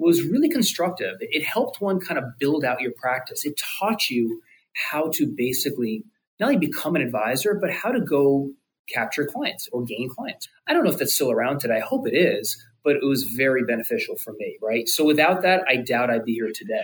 [0.00, 1.14] was really constructive.
[1.20, 3.46] It helped one kind of build out your practice.
[3.46, 4.42] It taught you
[4.74, 6.02] how to basically
[6.40, 8.50] not only become an advisor, but how to go
[8.92, 10.48] capture clients or gain clients.
[10.66, 11.76] I don't know if that's still around today.
[11.76, 14.88] I hope it is, but it was very beneficial for me, right?
[14.88, 16.82] So without that, I doubt I'd be here today.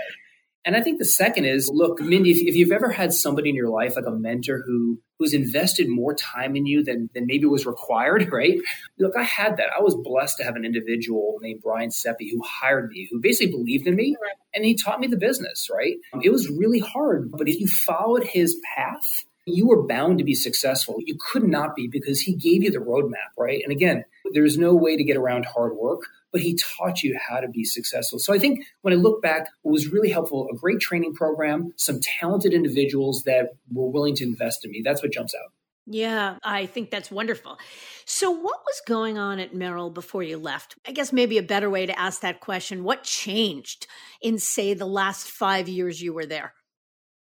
[0.64, 3.56] And I think the second is, look, Mindy, if, if, you've ever had somebody in
[3.56, 7.46] your life, like a mentor who who's invested more time in you than, than maybe
[7.46, 8.58] was required, right?
[8.98, 9.68] Look, I had that.
[9.76, 13.52] I was blessed to have an individual named Brian Seppi who hired me, who basically
[13.52, 14.16] believed in me
[14.54, 15.96] and he taught me the business, right?
[16.22, 20.34] It was really hard, but if you followed his path, you were bound to be
[20.34, 20.96] successful.
[20.98, 23.62] You could not be because he gave you the roadmap, right?
[23.62, 26.02] And again, there's no way to get around hard work
[26.36, 28.18] but he taught you how to be successful.
[28.18, 31.72] So I think when I look back, what was really helpful, a great training program,
[31.76, 34.82] some talented individuals that were willing to invest in me.
[34.84, 35.50] That's what jumps out.
[35.86, 37.56] Yeah, I think that's wonderful.
[38.04, 40.76] So, what was going on at Merrill before you left?
[40.86, 43.86] I guess maybe a better way to ask that question what changed
[44.20, 46.52] in, say, the last five years you were there?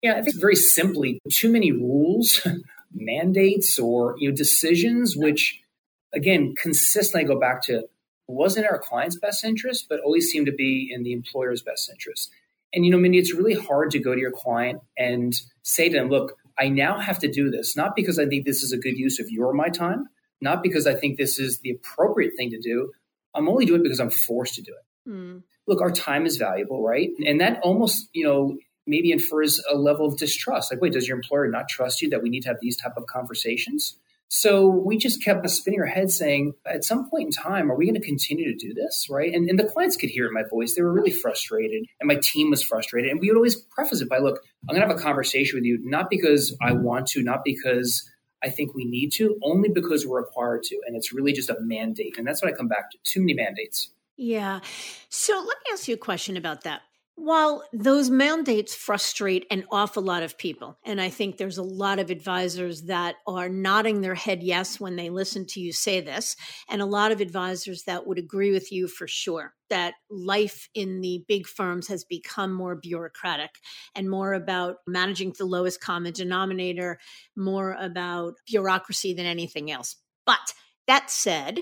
[0.02, 2.46] Yeah, I think very simply, too many rules,
[2.94, 5.62] mandates, or you know, decisions, which
[6.16, 7.84] again consistently go back to
[8.28, 12.32] wasn't our client's best interest, but always seemed to be in the employer's best interest.
[12.74, 15.98] And, you know, Mindy, it's really hard to go to your client and say to
[15.98, 18.78] them, look, I now have to do this, not because I think this is a
[18.78, 20.08] good use of your my time,
[20.42, 22.92] not because I think this is the appropriate thing to do.
[23.34, 25.10] I'm only doing it because I'm forced to do it.
[25.10, 25.44] Mm.
[25.68, 27.10] Look, our time is valuable, right?
[27.26, 30.72] And that almost, you know, maybe infers a level of distrust.
[30.72, 32.94] Like, wait, does your employer not trust you that we need to have these type
[32.98, 33.98] of conversations?
[34.28, 37.86] So we just kept spinning our heads saying, at some point in time, are we
[37.86, 39.08] going to continue to do this?
[39.10, 39.34] Right.
[39.34, 40.76] And, and the clients could hear my voice.
[40.76, 43.12] They were really frustrated and my team was frustrated.
[43.12, 45.66] And we would always preface it by, look, I'm going to have a conversation with
[45.66, 48.10] you, not because I want to, not because
[48.44, 50.80] I think we need to, only because we're required to.
[50.86, 52.18] And it's really just a mandate.
[52.18, 53.90] And that's what I come back to too many mandates.
[54.18, 54.60] Yeah.
[55.10, 56.82] So let me ask you a question about that.
[57.18, 61.98] While those mandates frustrate an awful lot of people, and I think there's a lot
[61.98, 66.36] of advisors that are nodding their head yes when they listen to you say this,
[66.70, 71.00] and a lot of advisors that would agree with you for sure that life in
[71.00, 73.52] the big firms has become more bureaucratic
[73.96, 77.00] and more about managing the lowest common denominator,
[77.36, 79.96] more about bureaucracy than anything else.
[80.26, 80.54] But
[80.86, 81.62] that said,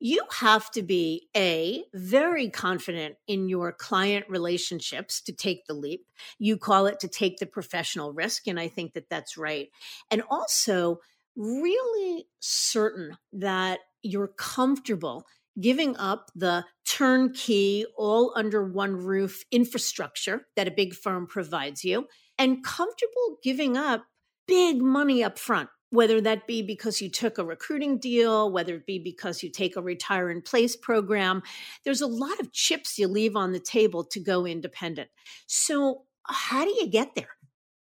[0.00, 6.06] you have to be a very confident in your client relationships to take the leap.
[6.38, 9.68] You call it to take the professional risk and i think that that's right.
[10.10, 11.00] And also
[11.36, 15.26] really certain that you're comfortable
[15.60, 22.06] giving up the turnkey all under one roof infrastructure that a big firm provides you
[22.38, 24.04] and comfortable giving up
[24.46, 28.86] big money up front whether that be because you took a recruiting deal, whether it
[28.86, 31.42] be because you take a retire in place program,
[31.84, 35.08] there's a lot of chips you leave on the table to go independent.
[35.46, 37.30] So, how do you get there?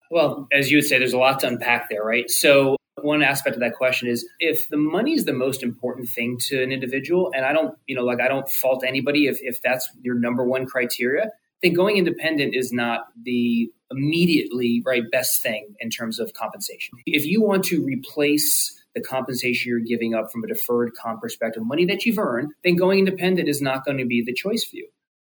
[0.09, 2.29] Well, as you would say, there's a lot to unpack there, right?
[2.29, 6.37] So, one aspect of that question is if the money is the most important thing
[6.47, 9.61] to an individual, and I don't, you know, like I don't fault anybody if, if
[9.61, 11.29] that's your number one criteria,
[11.61, 16.97] then going independent is not the immediately right best thing in terms of compensation.
[17.05, 21.63] If you want to replace the compensation you're giving up from a deferred comp perspective,
[21.65, 24.75] money that you've earned, then going independent is not going to be the choice for
[24.75, 24.87] you.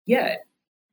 [0.06, 0.46] Yet,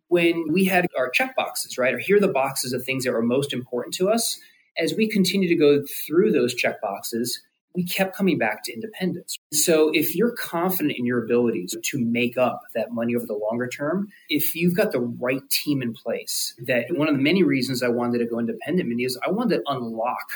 [0.08, 3.12] when we had our check boxes, right, or here are the boxes of things that
[3.12, 4.38] were most important to us,
[4.78, 7.40] as we continue to go through those check boxes,
[7.74, 9.38] we kept coming back to independence.
[9.52, 13.68] So if you're confident in your abilities to make up that money over the longer
[13.68, 17.82] term, if you've got the right team in place, that one of the many reasons
[17.82, 20.28] I wanted to go independent is I wanted to unlock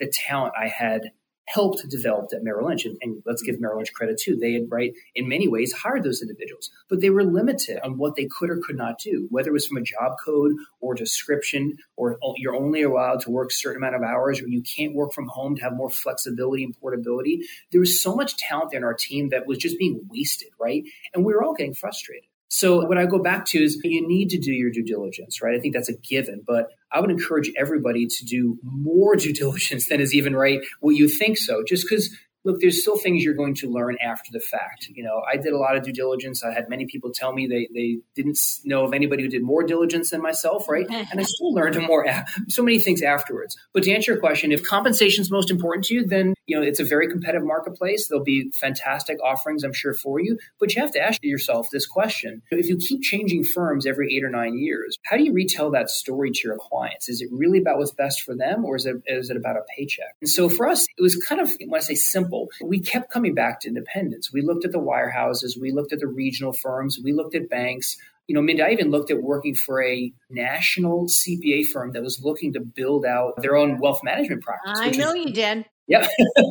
[0.00, 1.12] the talent I had
[1.52, 2.86] helped develop at Merrill Lynch.
[2.86, 4.36] And, and, let's give Merrill Lynch credit too.
[4.36, 8.16] They had, right, in many ways hired those individuals, but they were limited on what
[8.16, 11.76] they could or could not do, whether it was from a job code or description,
[11.96, 14.94] or oh, you're only allowed to work a certain amount of hours, or you can't
[14.94, 17.42] work from home to have more flexibility and portability.
[17.70, 20.84] There was so much talent in our team that was just being wasted, right?
[21.14, 22.28] And we were all getting frustrated.
[22.52, 25.56] So what I go back to is you need to do your due diligence, right?
[25.56, 29.88] I think that's a given, but I would encourage everybody to do more due diligence
[29.88, 31.64] than is even right what you think so.
[31.66, 34.88] Just because look, there's still things you're going to learn after the fact.
[34.88, 36.42] You know, I did a lot of due diligence.
[36.42, 39.62] I had many people tell me they, they didn't know of anybody who did more
[39.62, 40.86] diligence than myself, right?
[40.90, 42.04] and I still learned more,
[42.48, 43.56] so many things afterwards.
[43.72, 46.62] But to answer your question, if compensation is most important to you, then, you know,
[46.62, 48.08] it's a very competitive marketplace.
[48.08, 50.38] There'll be fantastic offerings, I'm sure, for you.
[50.58, 52.42] But you have to ask yourself this question.
[52.50, 55.90] If you keep changing firms every eight or nine years, how do you retell that
[55.90, 57.08] story to your clients?
[57.08, 59.62] Is it really about what's best for them or is it, is it about a
[59.76, 60.16] paycheck?
[60.20, 62.48] And so for us, it was kind of, when I say simple.
[62.62, 64.32] We kept coming back to independence.
[64.32, 67.96] We looked at the wirehouses, we looked at the regional firms, we looked at banks.
[68.26, 72.20] You know, Mindy, I even looked at working for a national CPA firm that was
[72.22, 74.78] looking to build out their own wealth management practice.
[74.80, 75.66] I know is, you did.
[75.92, 76.08] Yeah.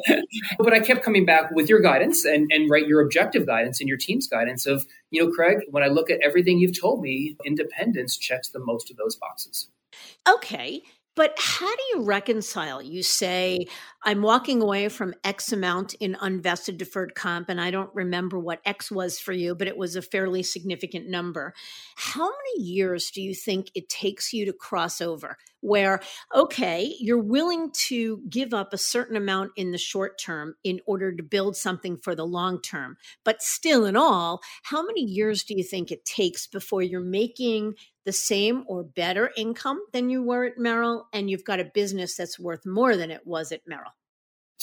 [0.60, 3.90] but I kept coming back with your guidance and, and right your objective guidance and
[3.90, 7.36] your team's guidance of, you know, Craig, when I look at everything you've told me,
[7.44, 9.68] independence checks the most of those boxes.
[10.30, 10.84] Okay.
[11.14, 12.82] But how do you reconcile?
[12.82, 13.68] You say,
[14.04, 18.62] I'm walking away from X amount in unvested deferred comp, and I don't remember what
[18.66, 21.54] X was for you, but it was a fairly significant number.
[21.98, 25.38] How many years do you think it takes you to cross over?
[25.60, 26.00] Where,
[26.34, 31.14] okay, you're willing to give up a certain amount in the short term in order
[31.14, 32.98] to build something for the long term.
[33.24, 37.76] But still, in all, how many years do you think it takes before you're making
[38.06, 42.16] the same or better income than you were at Merrill, and you've got a business
[42.16, 43.92] that's worth more than it was at Merrill?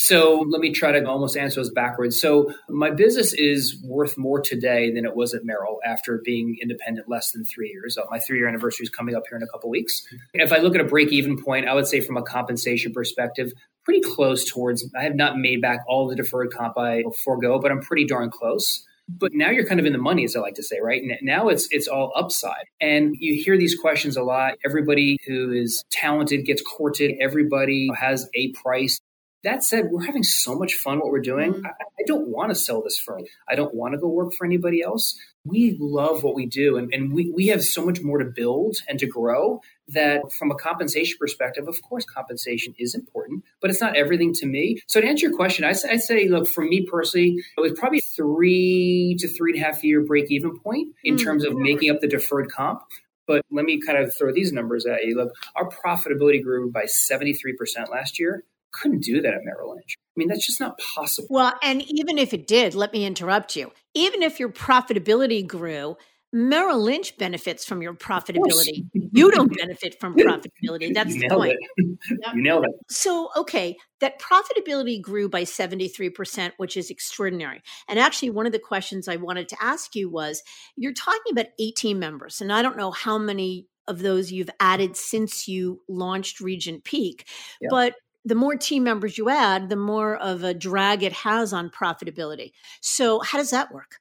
[0.01, 2.21] So let me try to almost answer those backwards.
[2.21, 7.09] So my business is worth more today than it was at Merrill after being independent
[7.09, 7.99] less than three years.
[7.99, 10.07] Uh, my three year anniversary is coming up here in a couple weeks.
[10.35, 13.53] If I look at a break even point, I would say from a compensation perspective,
[13.85, 14.89] pretty close towards.
[14.97, 18.31] I have not made back all the deferred comp I forego, but I'm pretty darn
[18.31, 18.85] close.
[19.09, 21.03] But now you're kind of in the money, as I like to say, right?
[21.23, 22.67] Now it's it's all upside.
[22.81, 24.55] And you hear these questions a lot.
[24.65, 27.17] Everybody who is talented gets courted.
[27.21, 29.01] Everybody has a price.
[29.45, 31.55] That said, we're having so much fun what we're doing.
[31.55, 31.67] Mm-hmm.
[31.67, 33.23] I, I, don't want to sell this firm.
[33.49, 35.17] I don't want to go work for anybody else.
[35.49, 38.77] We love what we do, and, and we, we have so much more to build
[38.89, 43.81] and to grow that from a compensation perspective, of course, compensation is important, but it's
[43.81, 44.81] not everything to me.
[44.87, 48.01] So to answer your question, I, I say, look, for me personally, it was probably
[48.01, 51.25] three to three and a half year break even point in mm-hmm.
[51.25, 52.83] terms of making up the deferred comp.
[53.27, 55.17] But let me kind of throw these numbers at you.
[55.17, 59.97] Look, our profitability grew by 73% last year couldn't do that at Merrill Lynch.
[59.99, 61.29] I mean, that's just not possible.
[61.31, 63.73] Well, and even if it did, let me interrupt you.
[63.95, 65.97] Even if your profitability grew,
[66.33, 68.87] Merrill Lynch benefits from your profitability.
[68.93, 70.93] You don't benefit from profitability.
[70.93, 71.57] That's the point.
[71.79, 72.35] Yep.
[72.35, 72.73] You nailed it.
[72.91, 77.63] So, okay, that profitability grew by 73%, which is extraordinary.
[77.89, 80.43] And actually, one of the questions I wanted to ask you was
[80.77, 84.99] you're talking about 18 members, and I don't know how many of those you've added
[84.99, 87.27] since you launched Regent Peak,
[87.71, 87.95] but
[88.29, 92.53] the more team members you add, the more of a drag it has on profitability.
[92.81, 93.97] So, how does that work?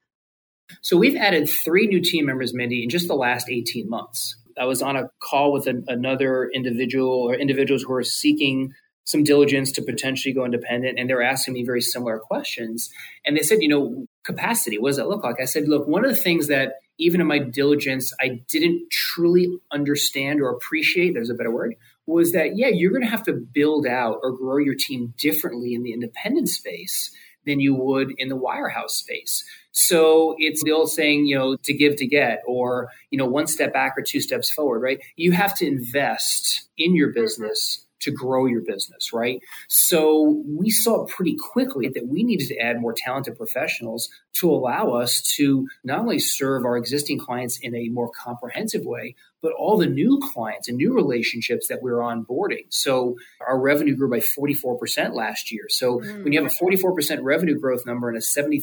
[0.81, 4.35] So, we've added three new team members, Mindy, in just the last 18 months.
[4.59, 8.73] I was on a call with an, another individual or individuals who are seeking
[9.05, 12.89] some diligence to potentially go independent, and they're asking me very similar questions.
[13.25, 15.37] And they said, you know, capacity, what does that look like?
[15.41, 19.47] I said, look, one of the things that even in my diligence, I didn't truly
[19.71, 21.75] understand or appreciate, there's a better word,
[22.07, 25.73] was that, yeah, you're going to have to build out or grow your team differently
[25.73, 27.11] in the independent space
[27.45, 29.43] than you would in the wirehouse space.
[29.71, 33.47] So it's the old saying, you know, to give to get, or, you know, one
[33.47, 34.99] step back or two steps forward, right?
[35.17, 37.21] You have to invest in your mm-hmm.
[37.21, 39.41] business to grow your business, right?
[39.67, 44.91] So we saw pretty quickly that we needed to add more talented professionals to allow
[44.91, 49.77] us to not only serve our existing clients in a more comprehensive way, but all
[49.77, 52.65] the new clients and new relationships that we're onboarding.
[52.69, 55.65] So our revenue grew by 44% last year.
[55.69, 56.23] So mm.
[56.23, 58.61] when you have a 44% revenue growth number and a 73%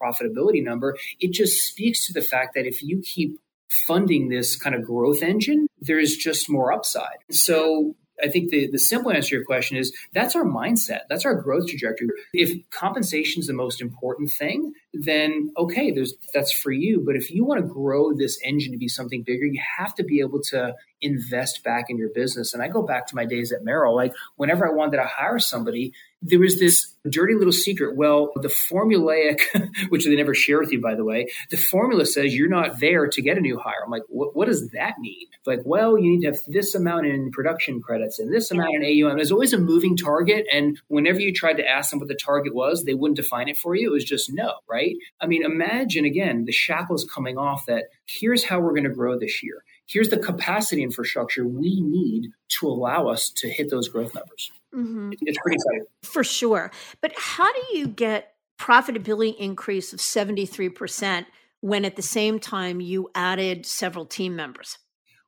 [0.00, 4.74] profitability number, it just speaks to the fact that if you keep funding this kind
[4.74, 7.18] of growth engine, there's just more upside.
[7.30, 11.00] So I think the, the simple answer to your question is that's our mindset.
[11.08, 12.08] That's our growth trajectory.
[12.32, 17.02] If compensation is the most important thing, then okay, there's that's for you.
[17.04, 20.04] But if you want to grow this engine to be something bigger, you have to
[20.04, 22.54] be able to invest back in your business.
[22.54, 23.94] And I go back to my days at Merrill.
[23.94, 25.92] Like whenever I wanted to hire somebody,
[26.28, 27.96] there was this dirty little secret.
[27.96, 29.40] Well, the formulaic,
[29.88, 33.06] which they never share with you, by the way, the formula says you're not there
[33.06, 33.84] to get a new hire.
[33.84, 35.26] I'm like, what, what does that mean?
[35.46, 38.82] Like, well, you need to have this amount in production credits and this amount in
[38.82, 39.16] AUM.
[39.16, 40.46] There's always a moving target.
[40.52, 43.58] And whenever you tried to ask them what the target was, they wouldn't define it
[43.58, 43.88] for you.
[43.88, 44.96] It was just no, right?
[45.20, 49.18] I mean, imagine again the shackles coming off that here's how we're going to grow
[49.18, 54.14] this year here's the capacity infrastructure we need to allow us to hit those growth
[54.14, 54.50] numbers.
[54.76, 55.12] Mm-hmm.
[55.22, 55.86] It's pretty exciting.
[56.02, 56.70] For sure.
[57.00, 61.26] But how do you get profitability increase of 73%
[61.60, 64.78] when at the same time you added several team members?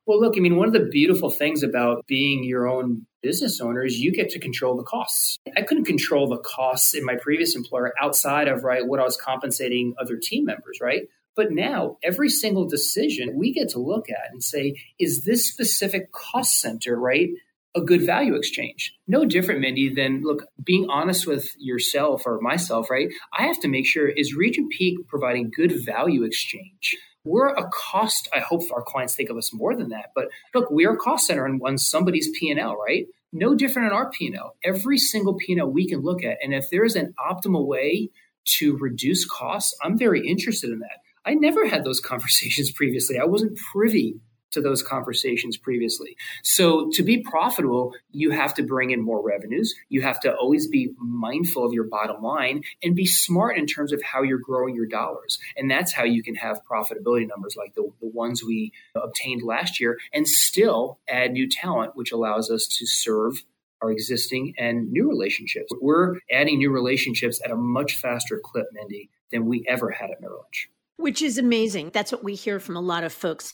[0.05, 3.83] Well, look, I mean, one of the beautiful things about being your own business owner
[3.83, 5.37] is you get to control the costs.
[5.55, 9.17] I couldn't control the costs in my previous employer outside of right what I was
[9.17, 11.03] compensating other team members, right?
[11.35, 16.11] But now, every single decision we get to look at and say, is this specific
[16.11, 17.29] cost center, right?
[17.75, 18.95] A good value exchange.
[19.07, 23.09] No different, Mindy, than look, being honest with yourself or myself, right?
[23.37, 26.97] I have to make sure is Regent Peak providing good value exchange?
[27.23, 28.27] We're a cost.
[28.33, 30.11] I hope our clients think of us more than that.
[30.15, 33.05] But look, we're a cost center on, on somebody's P&L, right?
[33.31, 34.55] No different in our P&L.
[34.63, 36.37] Every single P&L we can look at.
[36.41, 38.09] And if there is an optimal way
[38.45, 40.99] to reduce costs, I'm very interested in that.
[41.25, 43.19] I never had those conversations previously.
[43.19, 44.15] I wasn't privy
[44.51, 46.15] to those conversations previously.
[46.43, 49.75] So to be profitable, you have to bring in more revenues.
[49.89, 53.91] You have to always be mindful of your bottom line and be smart in terms
[53.91, 55.39] of how you're growing your dollars.
[55.55, 59.79] And that's how you can have profitability numbers like the, the ones we obtained last
[59.79, 63.43] year and still add new talent, which allows us to serve
[63.81, 65.71] our existing and new relationships.
[65.79, 70.19] We're adding new relationships at a much faster clip, Mindy, than we ever had at
[70.19, 70.69] Merrill Lynch
[70.99, 71.91] which is amazing.
[71.93, 73.53] That's what we hear from a lot of folks.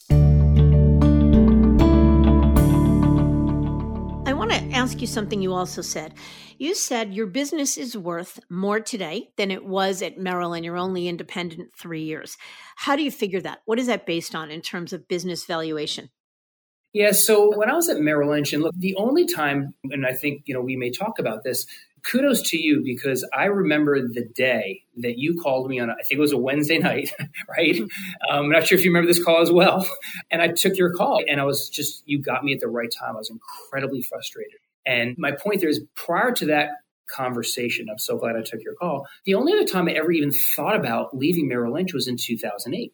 [4.86, 6.14] Ask you something you also said.
[6.60, 10.78] You said your business is worth more today than it was at Merrill and you're
[10.78, 12.38] only independent three years.
[12.76, 13.64] How do you figure that?
[13.66, 16.12] What is that based on in terms of business valuation?
[16.94, 20.14] Yeah, so when I was at Merrill Lynch, and look, the only time, and I
[20.14, 21.66] think, you know, we may talk about this,
[22.04, 26.20] kudos to you because I remember the day that you called me on, I think
[26.20, 27.12] it was a Wednesday night,
[27.50, 27.76] right?
[28.30, 29.88] Um, I'm not sure if you remember this call as well.
[30.32, 32.92] And I took your call and I was just, you got me at the right
[32.92, 33.16] time.
[33.16, 34.60] I was incredibly frustrated.
[34.86, 36.70] And my point there is prior to that
[37.10, 39.08] conversation, I'm so glad I took your call.
[39.26, 42.94] The only other time I ever even thought about leaving Merrill Lynch was in 2008.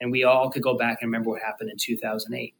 [0.00, 2.54] And we all could go back and remember what happened in 2008.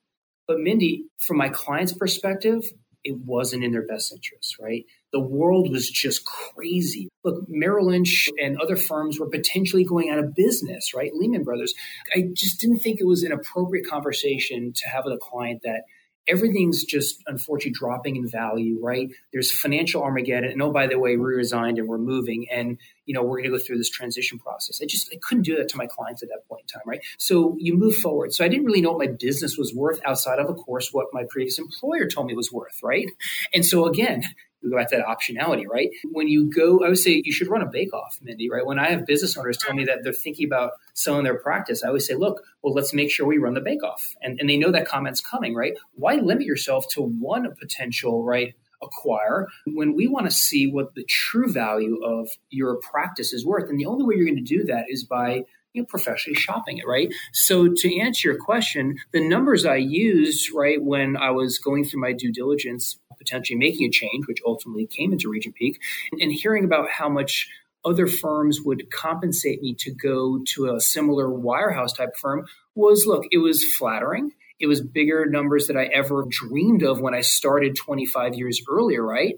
[0.46, 2.64] But Mindy, from my client's perspective,
[3.02, 4.84] it wasn't in their best interest, right?
[5.12, 7.08] The world was just crazy.
[7.24, 11.14] Look, Merrill Lynch and other firms were potentially going out of business, right?
[11.14, 11.74] Lehman Brothers.
[12.14, 15.84] I just didn't think it was an appropriate conversation to have with a client that
[16.28, 19.10] everything's just unfortunately dropping in value, right?
[19.32, 20.52] There's financial Armageddon.
[20.52, 23.50] And oh, by the way, we resigned and we're moving and, you know, we're going
[23.50, 24.80] to go through this transition process.
[24.82, 27.00] I just, I couldn't do that to my clients at that point in time, right?
[27.18, 28.32] So you move forward.
[28.32, 31.06] So I didn't really know what my business was worth outside of, of course, what
[31.12, 33.08] my previous employer told me was worth, right?
[33.52, 34.24] And so again,
[34.62, 35.90] we go back to that optionality, right?
[36.10, 38.64] When you go, I would say you should run a bake off, Mindy, right?
[38.64, 41.88] When I have business owners tell me that they're thinking about selling their practice, I
[41.88, 44.14] always say, look, well, let's make sure we run the bake off.
[44.22, 45.74] And, and they know that comment's coming, right?
[45.94, 48.54] Why limit yourself to one potential, right?
[48.82, 53.68] acquire when we want to see what the true value of your practice is worth.
[53.68, 56.78] And the only way you're going to do that is by you know, professionally shopping
[56.78, 57.12] it, right?
[57.32, 62.00] So to answer your question, the numbers I used, right, when I was going through
[62.00, 65.80] my due diligence, potentially making a change, which ultimately came into Regent Peak,
[66.18, 67.48] and hearing about how much
[67.84, 73.24] other firms would compensate me to go to a similar wirehouse type firm was look,
[73.30, 74.32] it was flattering.
[74.58, 79.02] It was bigger numbers that I ever dreamed of when I started 25 years earlier,
[79.02, 79.36] right?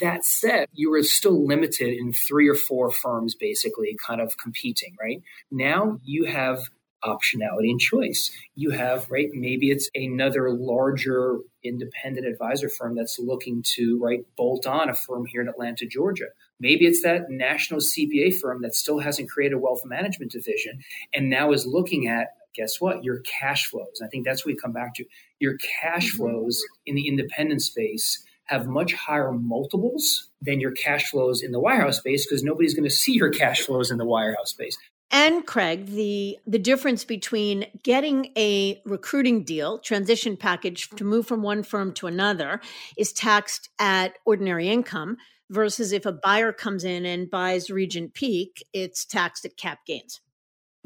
[0.00, 4.94] That said, you were still limited in three or four firms basically kind of competing,
[5.00, 5.20] right?
[5.50, 6.68] Now you have
[7.04, 8.30] optionality and choice.
[8.54, 14.66] You have, right, maybe it's another larger independent advisor firm that's looking to right bolt
[14.66, 16.26] on a firm here in Atlanta, Georgia.
[16.60, 20.80] Maybe it's that national CPA firm that still hasn't created a wealth management division
[21.12, 23.02] and now is looking at guess what?
[23.02, 24.00] Your cash flows.
[24.02, 25.04] I think that's what we come back to.
[25.40, 26.18] Your cash mm-hmm.
[26.18, 31.60] flows in the independent space have much higher multiples than your cash flows in the
[31.60, 34.76] wirehouse space because nobody's going to see your cash flows in the wirehouse space.
[35.10, 41.06] And Craig, the the difference between getting a recruiting deal, transition package to mm-hmm.
[41.06, 42.60] move from one firm to another
[42.96, 45.16] is taxed at ordinary income
[45.50, 50.20] versus if a buyer comes in and buys Regent Peak, it's taxed at cap gains.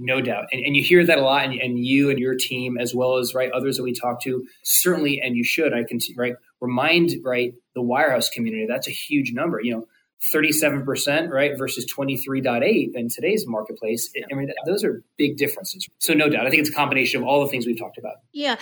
[0.01, 0.47] No doubt.
[0.53, 3.17] And, and you hear that a lot, and, and you and your team, as well
[3.17, 7.17] as right others that we talk to, certainly, and you should, I can right remind
[7.25, 9.61] right the wirehouse community that's a huge number.
[9.61, 9.89] You know,
[10.21, 14.11] 37%, right, versus 23.8 in today's marketplace.
[14.31, 15.89] I mean, those are big differences.
[15.99, 18.17] So, no doubt, I think it's a combination of all the things we've talked about.
[18.33, 18.57] Yeah.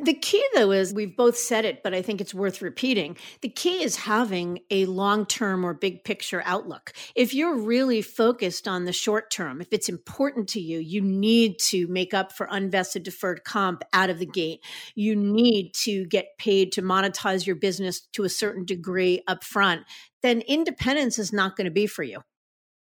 [0.00, 3.18] The key, though, is we've both said it, but I think it's worth repeating.
[3.42, 6.94] The key is having a long term or big picture outlook.
[7.14, 11.58] If you're really focused on the short term, if it's important to you, you need
[11.70, 14.60] to make up for unvested deferred comp out of the gate.
[14.94, 19.82] You need to get paid to monetize your business to a certain degree up front
[20.22, 22.20] then independence is not going to be for you.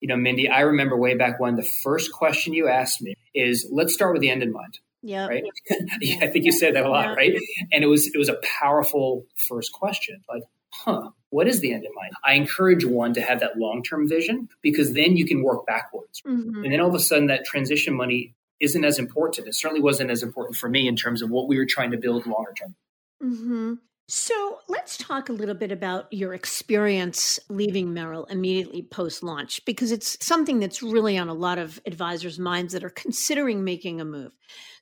[0.01, 3.69] You know, Mindy, I remember way back when the first question you asked me is,
[3.71, 4.81] let's start with the end in mind.
[5.03, 5.27] Yeah.
[5.27, 5.45] Right.
[6.01, 7.15] yeah, I think you said that a lot, yeah.
[7.15, 7.35] right?
[7.73, 10.23] And it was it was a powerful first question.
[10.29, 12.13] Like, huh, what is the end in mind?
[12.25, 16.23] I encourage one to have that long term vision because then you can work backwards.
[16.27, 16.65] Mm-hmm.
[16.65, 19.49] And then all of a sudden that transition money isn't as important.
[19.49, 21.97] It certainly wasn't as important for me in terms of what we were trying to
[21.97, 22.75] build longer term.
[23.23, 23.75] Mm-hmm.
[24.09, 29.91] So let's talk a little bit about your experience leaving Merrill immediately post launch, because
[29.91, 34.05] it's something that's really on a lot of advisors' minds that are considering making a
[34.05, 34.33] move.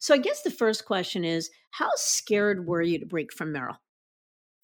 [0.01, 3.81] So I guess the first question is how scared were you to break from Merrill?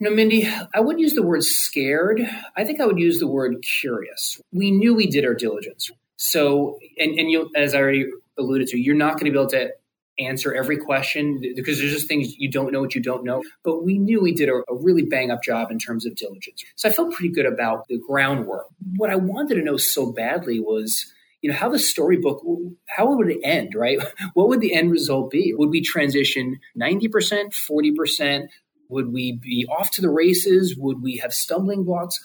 [0.00, 2.20] No, Mindy, I wouldn't use the word scared.
[2.57, 4.40] I think I would use the word curious.
[4.52, 5.90] We knew we did our diligence.
[6.16, 9.50] So, and, and you, as I already alluded to, you're not going to be able
[9.50, 9.70] to
[10.19, 13.43] answer every question because there's just things you don't know what you don't know.
[13.64, 16.64] But we knew we did a, a, really bang up job in terms of diligence.
[16.77, 18.67] So I felt pretty good about the groundwork.
[18.97, 21.12] What I wanted to know so badly was,
[21.43, 22.43] you know, how the storybook,
[22.89, 23.99] how would it end, right?
[24.35, 25.55] What would the end result be?
[25.55, 28.49] Would we transition 90%, 40%?
[28.89, 30.77] Would we be off to the races?
[30.77, 32.21] Would we have stumbling blocks?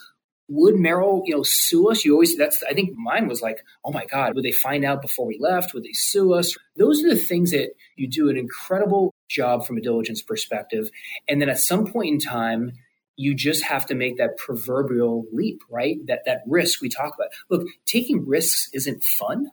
[0.52, 2.04] Would Merrill, you know, sue us?
[2.04, 5.02] You always that's I think mine was like, oh my God, would they find out
[5.02, 5.74] before we left?
[5.74, 6.58] Would they sue us?
[6.76, 10.90] Those are the things that you do an incredible job from a diligence perspective.
[11.30, 12.74] And then at some point in time,
[13.16, 15.98] you just have to make that proverbial leap, right?
[16.08, 17.30] That that risk we talk about.
[17.50, 19.52] Look, taking risks isn't fun,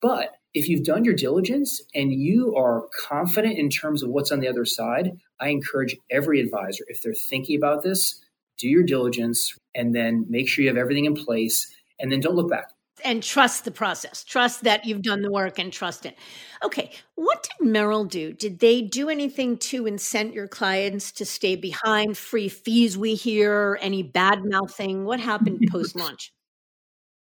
[0.00, 4.40] but if you've done your diligence and you are confident in terms of what's on
[4.40, 8.22] the other side, I encourage every advisor, if they're thinking about this,
[8.58, 11.66] do your diligence, and then make sure you have everything in place,
[12.00, 12.66] and then don't look back.
[13.04, 14.24] And trust the process.
[14.24, 16.16] Trust that you've done the work and trust it.
[16.64, 16.90] Okay.
[17.14, 18.32] What did Merrill do?
[18.32, 22.16] Did they do anything to incent your clients to stay behind?
[22.16, 23.78] Free fees we hear?
[23.82, 25.04] Any bad mouthing?
[25.04, 26.32] What happened post launch?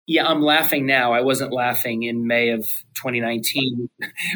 [0.07, 1.13] Yeah, I'm laughing now.
[1.13, 2.61] I wasn't laughing in May of
[2.95, 3.89] 2019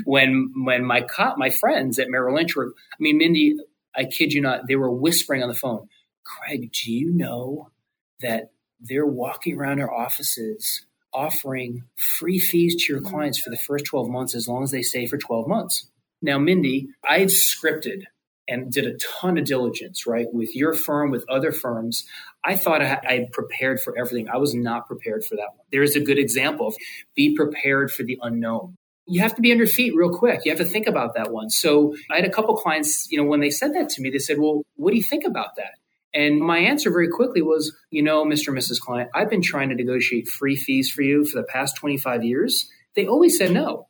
[0.04, 2.72] when when my co- my friends at Merrill Lynch were.
[2.92, 3.56] I mean, Mindy,
[3.94, 5.88] I kid you not, they were whispering on the phone.
[6.24, 7.70] Craig, do you know
[8.20, 8.50] that
[8.80, 14.08] they're walking around our offices offering free fees to your clients for the first 12
[14.08, 15.88] months as long as they stay for 12 months?
[16.20, 18.02] Now, Mindy, I had scripted
[18.46, 22.04] and did a ton of diligence, right, with your firm, with other firms.
[22.44, 24.28] I thought I, I prepared for everything.
[24.28, 25.66] I was not prepared for that one.
[25.70, 26.76] There's a good example of
[27.14, 28.76] be prepared for the unknown
[29.08, 30.44] you have to be on your feet real quick.
[30.44, 31.48] You have to think about that one.
[31.48, 34.18] So I had a couple clients, you know, when they said that to me, they
[34.18, 35.72] said, well, what do you think about that?
[36.14, 38.48] And my answer very quickly was, you know, Mr.
[38.48, 38.80] and Mrs.
[38.80, 42.68] Client, I've been trying to negotiate free fees for you for the past 25 years.
[42.96, 43.86] They always said no.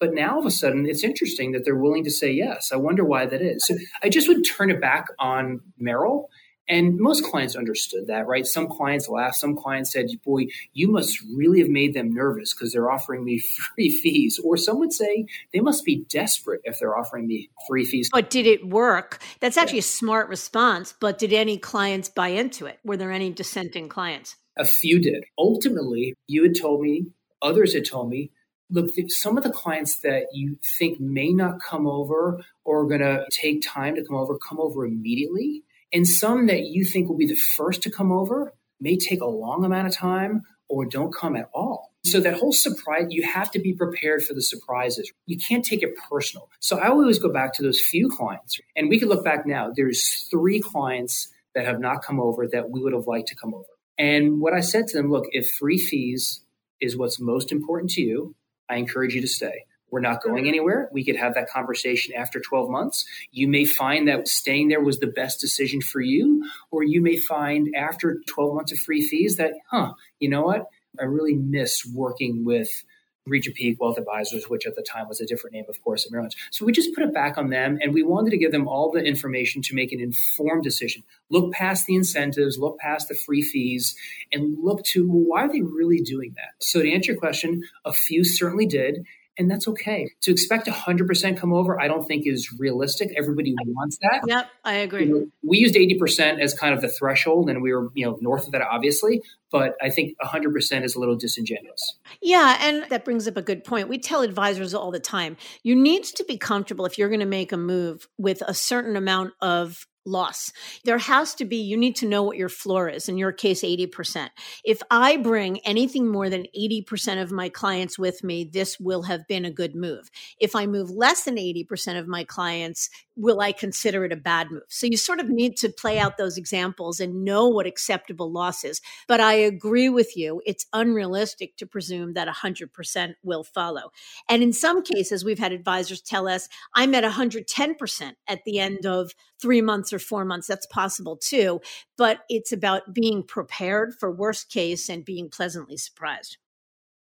[0.00, 2.72] But now all of a sudden, it's interesting that they're willing to say yes.
[2.72, 3.66] I wonder why that is.
[3.66, 6.28] So I just would turn it back on Merrill
[6.68, 8.46] and most clients understood that, right?
[8.46, 9.36] Some clients laughed.
[9.36, 13.38] Some clients said, boy, you must really have made them nervous because they're offering me
[13.74, 14.38] free fees.
[14.42, 18.08] Or some would say they must be desperate if they're offering me free fees.
[18.12, 19.20] But did it work?
[19.40, 19.80] That's actually yeah.
[19.80, 20.94] a smart response.
[21.00, 22.78] But did any clients buy into it?
[22.84, 24.36] Were there any dissenting clients?
[24.56, 25.24] A few did.
[25.38, 27.06] Ultimately, you had told me,
[27.42, 28.30] others had told me,
[28.70, 33.00] look, some of the clients that you think may not come over or are going
[33.00, 37.16] to take time to come over, come over immediately and some that you think will
[37.16, 41.12] be the first to come over may take a long amount of time or don't
[41.12, 41.92] come at all.
[42.04, 45.12] So that whole surprise, you have to be prepared for the surprises.
[45.26, 46.48] You can't take it personal.
[46.60, 48.58] So I always go back to those few clients.
[48.74, 49.70] And we can look back now.
[49.74, 53.52] There's three clients that have not come over that we would have liked to come
[53.52, 53.64] over.
[53.98, 56.40] And what I said to them, look, if free fees
[56.80, 58.34] is what's most important to you,
[58.68, 59.64] I encourage you to stay.
[59.90, 60.48] We're not going mm-hmm.
[60.48, 60.88] anywhere.
[60.92, 63.04] We could have that conversation after 12 months.
[63.32, 67.16] You may find that staying there was the best decision for you, or you may
[67.16, 70.66] find after 12 months of free fees that, huh, you know what?
[70.98, 72.84] I really miss working with
[73.26, 76.10] Regent Peak Wealth Advisors, which at the time was a different name, of course, at
[76.10, 76.36] Merrill Lynch.
[76.50, 78.90] So we just put it back on them and we wanted to give them all
[78.90, 81.02] the information to make an informed decision.
[81.30, 83.94] Look past the incentives, look past the free fees,
[84.32, 86.64] and look to well, why are they really doing that?
[86.64, 89.06] So to answer your question, a few certainly did
[89.40, 90.12] and that's okay.
[90.20, 93.10] To expect 100% come over, I don't think is realistic.
[93.16, 94.20] Everybody wants that.
[94.26, 95.06] Yep, I agree.
[95.06, 98.18] You know, we used 80% as kind of the threshold, and we were, you know,
[98.20, 99.22] north of that, obviously.
[99.50, 101.98] But I think 100% is a little disingenuous.
[102.20, 103.88] Yeah, and that brings up a good point.
[103.88, 107.26] We tell advisors all the time you need to be comfortable if you're going to
[107.26, 110.52] make a move with a certain amount of loss.
[110.84, 113.62] There has to be, you need to know what your floor is, in your case,
[113.62, 114.28] 80%.
[114.64, 119.26] If I bring anything more than 80% of my clients with me, this will have
[119.28, 120.10] been a good move.
[120.38, 122.88] If I move less than 80% of my clients,
[123.20, 124.62] will I consider it a bad move?
[124.68, 128.64] So you sort of need to play out those examples and know what acceptable loss
[128.64, 128.80] is.
[129.06, 133.90] But I agree with you, it's unrealistic to presume that 100% will follow.
[134.28, 138.86] And in some cases, we've had advisors tell us, I'm at 110% at the end
[138.86, 140.46] of three months or four months.
[140.46, 141.60] That's possible too.
[141.98, 146.38] But it's about being prepared for worst case and being pleasantly surprised.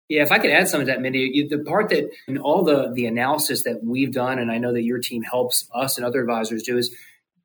[0.07, 2.91] Yeah, if I could add something to that, Mindy, the part that in all the
[2.93, 6.21] the analysis that we've done, and I know that your team helps us and other
[6.21, 6.95] advisors do, is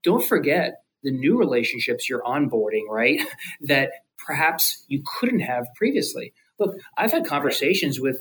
[0.02, 3.20] don't forget the new relationships you're onboarding, right?
[3.62, 6.34] that perhaps you couldn't have previously.
[6.58, 8.20] Look, I've had conversations with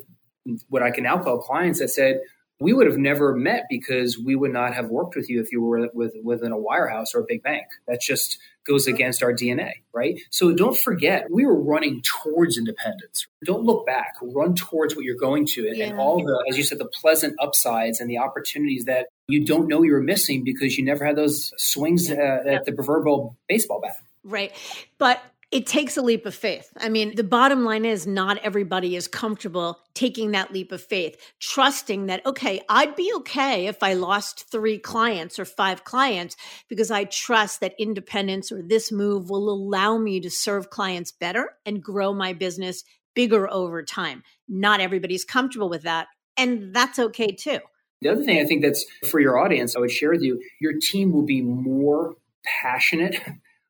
[0.70, 2.22] what I can now call clients that said,
[2.60, 5.62] we would have never met because we would not have worked with you if you
[5.62, 7.66] were with, within a wirehouse or a big bank.
[7.88, 8.38] That just
[8.68, 10.20] goes against our DNA, right?
[10.30, 13.28] So don't forget, we were running towards independence.
[13.46, 15.86] Don't look back, run towards what you're going to and, yeah.
[15.86, 19.68] and all the, as you said, the pleasant upsides and the opportunities that you don't
[19.68, 23.80] know you were missing because you never had those swings uh, at the proverbial baseball
[23.82, 23.96] bat.
[24.24, 24.52] Right.
[24.98, 26.72] But it takes a leap of faith.
[26.78, 31.18] I mean, the bottom line is not everybody is comfortable taking that leap of faith,
[31.40, 36.36] trusting that, okay, I'd be okay if I lost three clients or five clients
[36.68, 41.54] because I trust that independence or this move will allow me to serve clients better
[41.66, 42.84] and grow my business
[43.16, 44.24] bigger over time.
[44.48, 46.08] Not everybody's comfortable with that.
[46.38, 47.60] And that's okay too.
[48.02, 50.74] The other thing I think that's for your audience, I would share with you, your
[50.80, 53.20] team will be more passionate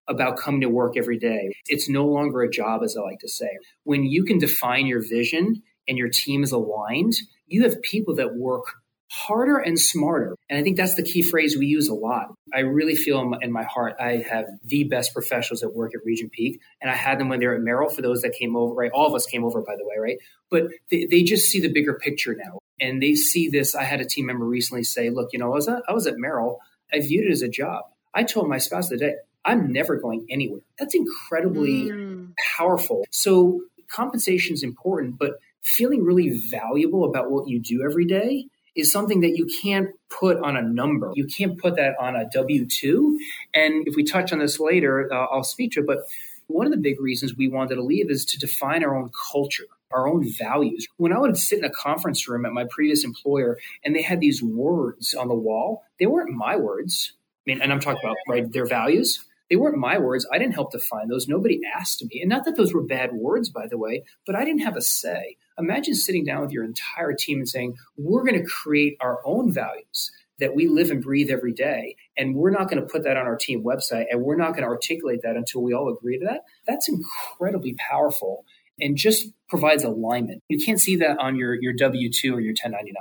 [0.09, 1.53] about coming to work every day.
[1.67, 3.57] It's no longer a job, as I like to say.
[3.83, 7.13] When you can define your vision and your team is aligned,
[7.47, 8.63] you have people that work
[9.11, 10.35] harder and smarter.
[10.49, 12.27] And I think that's the key phrase we use a lot.
[12.53, 16.31] I really feel in my, heart I have the best professionals that work at Regent
[16.31, 16.61] Peak.
[16.79, 18.91] And I had them when they were at Merrill for those that came over, right?
[18.91, 20.17] All of us came over, by the way, right?
[20.51, 22.59] But they, they just see the bigger picture now.
[22.79, 23.73] And they see this.
[23.73, 26.05] I had a team member recently say, look, you know, I was at, I was
[26.05, 26.59] at Merrill.
[26.93, 27.85] I viewed it as a job.
[28.13, 30.61] I told my spouse the day, I'm never going anywhere.
[30.77, 32.33] That's incredibly mm.
[32.57, 33.05] powerful.
[33.09, 38.91] So compensation is important, but feeling really valuable about what you do every day is
[38.91, 41.11] something that you can't put on a number.
[41.15, 43.19] You can't put that on a W 2.
[43.53, 45.87] And if we touch on this later, uh, I'll speak to it.
[45.87, 45.99] But
[46.47, 49.65] one of the big reasons we wanted to leave is to define our own culture,
[49.91, 50.87] our own values.
[50.97, 54.19] When I would sit in a conference room at my previous employer and they had
[54.19, 57.13] these words on the wall, they weren't my words.
[57.47, 59.25] I mean, and I'm talking about right their values.
[59.49, 60.27] They weren't my words.
[60.31, 61.27] I didn't help define those.
[61.27, 62.21] Nobody asked me.
[62.21, 64.81] And not that those were bad words, by the way, but I didn't have a
[64.81, 65.37] say.
[65.57, 69.51] Imagine sitting down with your entire team and saying, we're going to create our own
[69.51, 71.95] values that we live and breathe every day.
[72.17, 74.63] And we're not going to put that on our team website and we're not going
[74.63, 76.41] to articulate that until we all agree to that.
[76.65, 78.45] That's incredibly powerful
[78.81, 80.43] and just provides alignment.
[80.47, 82.93] You can't see that on your, your W 2 or your 1099.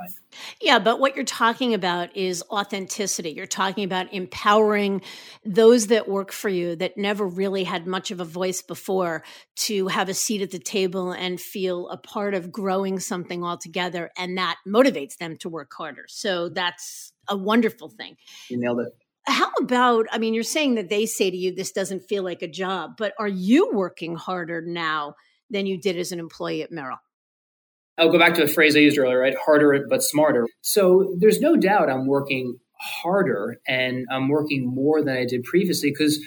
[0.59, 3.29] Yeah, but what you're talking about is authenticity.
[3.29, 5.01] You're talking about empowering
[5.45, 9.23] those that work for you that never really had much of a voice before
[9.57, 14.09] to have a seat at the table and feel a part of growing something altogether.
[14.17, 16.05] And that motivates them to work harder.
[16.07, 18.15] So that's a wonderful thing.
[18.49, 18.93] You nailed it.
[19.27, 22.41] How about, I mean, you're saying that they say to you, this doesn't feel like
[22.41, 25.13] a job, but are you working harder now?
[25.49, 26.99] Than you did as an employee at Merrill?
[27.97, 29.35] I'll go back to a phrase I used earlier, right?
[29.45, 30.47] Harder but smarter.
[30.61, 35.91] So there's no doubt I'm working harder and I'm working more than I did previously
[35.91, 36.19] because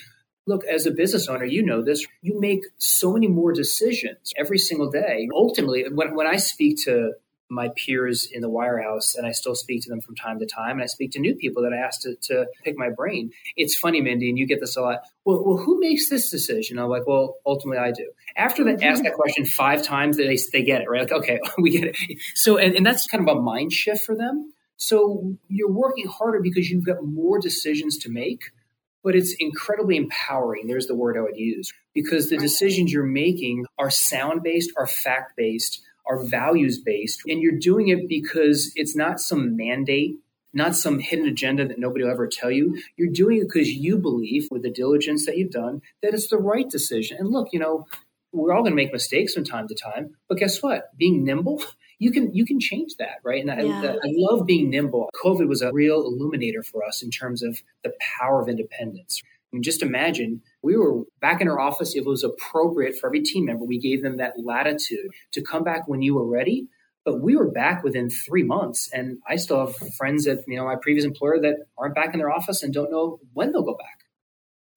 [0.47, 2.05] Look, as a business owner, you know this.
[2.21, 5.29] You make so many more decisions every single day.
[5.33, 7.13] Ultimately, when, when I speak to
[7.53, 10.73] my peers in the wirehouse and I still speak to them from time to time.
[10.73, 13.33] And I speak to new people that I ask to, to pick my brain.
[13.57, 15.03] It's funny, Mindy, and you get this a lot.
[15.25, 16.79] Well, well who makes this decision?
[16.79, 18.11] I'm like, well, ultimately I do.
[18.37, 21.03] After they ask that question five times, they, they get it, right?
[21.03, 22.19] Like, okay, we get it.
[22.35, 24.53] So, and, and that's kind of a mind shift for them.
[24.77, 28.51] So you're working harder because you've got more decisions to make
[29.03, 30.67] but it's incredibly empowering.
[30.67, 34.87] There's the word I would use because the decisions you're making are sound based, are
[34.87, 37.23] fact based, are values based.
[37.27, 40.17] And you're doing it because it's not some mandate,
[40.53, 42.81] not some hidden agenda that nobody will ever tell you.
[42.97, 46.39] You're doing it because you believe, with the diligence that you've done, that it's the
[46.39, 47.19] right decision.
[47.19, 47.87] And look, you know,
[48.33, 50.97] we're all going to make mistakes from time to time, but guess what?
[50.97, 51.63] Being nimble,
[51.99, 53.45] you can you can change that, right?
[53.45, 53.83] And yeah.
[53.83, 55.11] I, I love being nimble.
[55.23, 59.23] COVID was a real illuminator for us in terms of the power of independence.
[59.25, 61.95] I mean, just imagine we were back in our office.
[61.95, 63.65] if It was appropriate for every team member.
[63.65, 66.69] We gave them that latitude to come back when you were ready.
[67.05, 70.65] But we were back within three months, and I still have friends at you know
[70.65, 73.77] my previous employer that aren't back in their office and don't know when they'll go
[73.77, 74.05] back.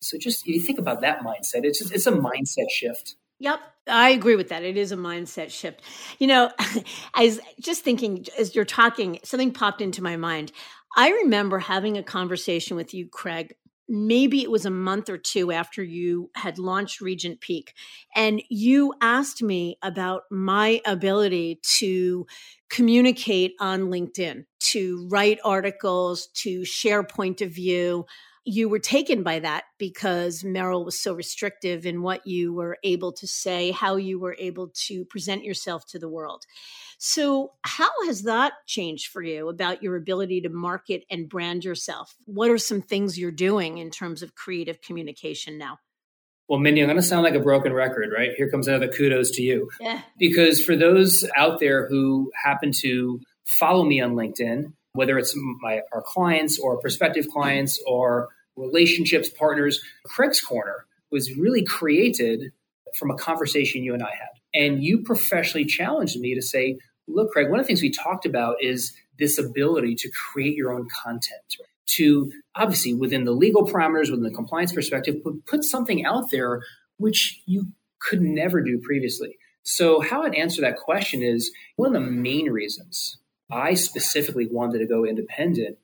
[0.01, 1.63] So just you think about that mindset.
[1.63, 3.15] It's just, it's a mindset shift.
[3.39, 4.63] Yep, I agree with that.
[4.63, 5.81] It is a mindset shift.
[6.19, 6.51] You know,
[7.13, 10.51] I was just thinking as you're talking, something popped into my mind.
[10.97, 13.53] I remember having a conversation with you, Craig,
[13.88, 17.73] maybe it was a month or two after you had launched Regent Peak.
[18.15, 22.25] And you asked me about my ability to
[22.69, 28.05] communicate on LinkedIn, to write articles, to share point of view.
[28.46, 33.12] You were taken by that because Merrill was so restrictive in what you were able
[33.14, 36.43] to say, how you were able to present yourself to the world.
[36.98, 42.16] So, how has that changed for you about your ability to market and brand yourself?
[42.26, 45.80] What are some things you're doing in terms of creative communication now?
[46.48, 48.32] Well, Mindy, I'm going to sound like a broken record, right?
[48.38, 49.70] Here comes another kudos to you.
[49.80, 50.02] Yeah.
[50.20, 55.82] Because for those out there who happen to follow me on LinkedIn, whether it's my
[55.93, 62.52] our clients or prospective clients or relationships partners, Craig's Corner was really created
[62.96, 64.30] from a conversation you and I had.
[64.54, 66.78] And you professionally challenged me to say,
[67.08, 70.74] look, Craig, one of the things we talked about is this ability to create your
[70.74, 76.06] own content, to obviously within the legal parameters, within the compliance perspective, put, put something
[76.06, 76.62] out there
[76.98, 77.68] which you
[78.00, 79.38] could never do previously.
[79.64, 83.18] So, how I'd answer that question is one of the main reasons
[83.52, 85.78] I specifically wanted to go independent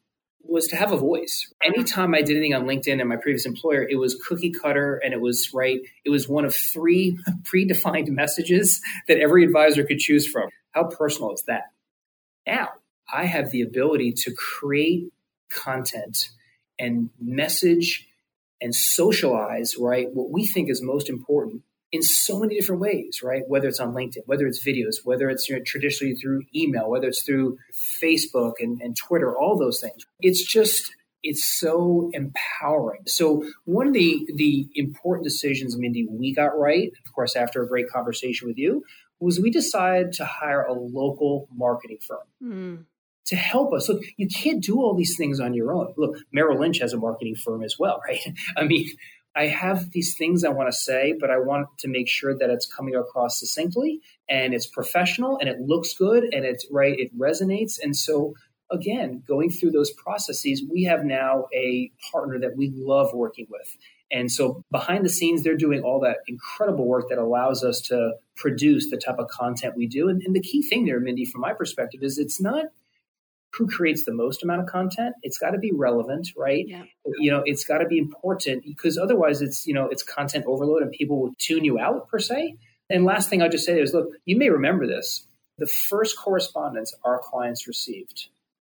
[0.43, 1.53] was to have a voice.
[1.63, 5.13] Anytime I did anything on LinkedIn and my previous employer, it was cookie cutter and
[5.13, 5.79] it was right.
[6.03, 10.49] It was one of three predefined messages that every advisor could choose from.
[10.71, 11.65] How personal is that?
[12.45, 12.69] Now
[13.11, 15.11] I have the ability to create
[15.51, 16.29] content
[16.79, 18.07] and message
[18.61, 20.07] and socialize, right?
[20.11, 23.43] What we think is most important in so many different ways, right?
[23.47, 27.07] Whether it's on LinkedIn, whether it's videos, whether it's you know, traditionally through email, whether
[27.07, 30.05] it's through Facebook and, and Twitter, all those things.
[30.21, 30.91] It's just
[31.23, 33.01] it's so empowering.
[33.07, 37.67] So one of the the important decisions, Mindy, we got right, of course, after a
[37.67, 38.83] great conversation with you,
[39.19, 42.19] was we decided to hire a local marketing firm.
[42.43, 42.85] Mm.
[43.27, 43.87] To help us.
[43.87, 45.93] Look, you can't do all these things on your own.
[45.95, 48.19] Look, Merrill Lynch has a marketing firm as well, right?
[48.57, 48.89] I mean,
[49.35, 52.49] I have these things I want to say, but I want to make sure that
[52.49, 57.17] it's coming across succinctly and it's professional and it looks good and it's right, it
[57.17, 57.79] resonates.
[57.81, 58.33] And so,
[58.69, 63.77] again, going through those processes, we have now a partner that we love working with.
[64.11, 68.15] And so, behind the scenes, they're doing all that incredible work that allows us to
[68.35, 70.09] produce the type of content we do.
[70.09, 72.65] And, and the key thing there, Mindy, from my perspective, is it's not
[73.53, 76.83] who creates the most amount of content it's got to be relevant right yeah.
[77.19, 80.81] you know it's got to be important because otherwise it's you know it's content overload
[80.81, 82.55] and people will tune you out per se
[82.89, 85.27] and last thing i'll just say is look you may remember this
[85.57, 88.27] the first correspondence our clients received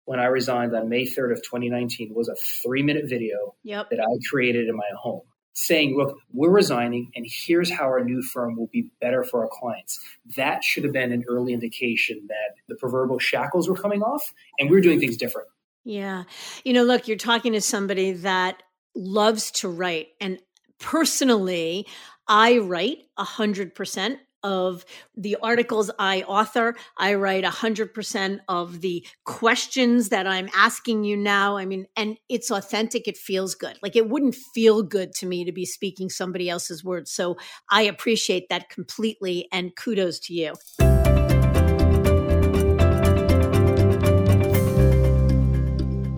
[0.05, 3.89] when i resigned on may 3rd of 2019 was a three minute video yep.
[3.91, 5.23] that i created in my home
[5.57, 9.49] saying, look, we're resigning and here's how our new firm will be better for our
[9.51, 9.99] clients.
[10.37, 14.69] That should have been an early indication that the proverbial shackles were coming off and
[14.69, 15.49] we we're doing things different.
[15.83, 16.25] Yeah.
[16.65, 18.63] You know, look, you're talking to somebody that
[18.95, 20.09] loves to write.
[20.21, 20.39] And
[20.79, 21.87] personally,
[22.29, 24.85] I write 100% of
[25.17, 26.77] the articles I author.
[26.97, 31.57] I write 100% of the questions that I'm asking you now.
[31.57, 33.09] I mean, and it's authentic.
[33.09, 33.77] It feels good.
[33.83, 37.11] Like it wouldn't feel good to me to be speaking somebody else's words.
[37.11, 37.37] So
[37.69, 40.55] I appreciate that completely and kudos to you.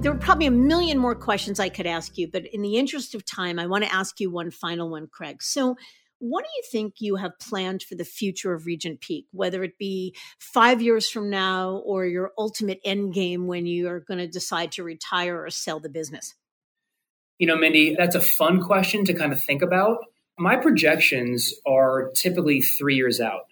[0.02, 3.14] There were probably a million more questions I could ask you, but in the interest
[3.14, 5.42] of time, I want to ask you one final one, Craig.
[5.42, 5.76] So,
[6.18, 9.78] what do you think you have planned for the future of Regent Peak, whether it
[9.78, 14.26] be five years from now or your ultimate end game when you are going to
[14.26, 16.34] decide to retire or sell the business?
[17.38, 19.98] You know, Mindy, that's a fun question to kind of think about.
[20.36, 23.42] My projections are typically three years out.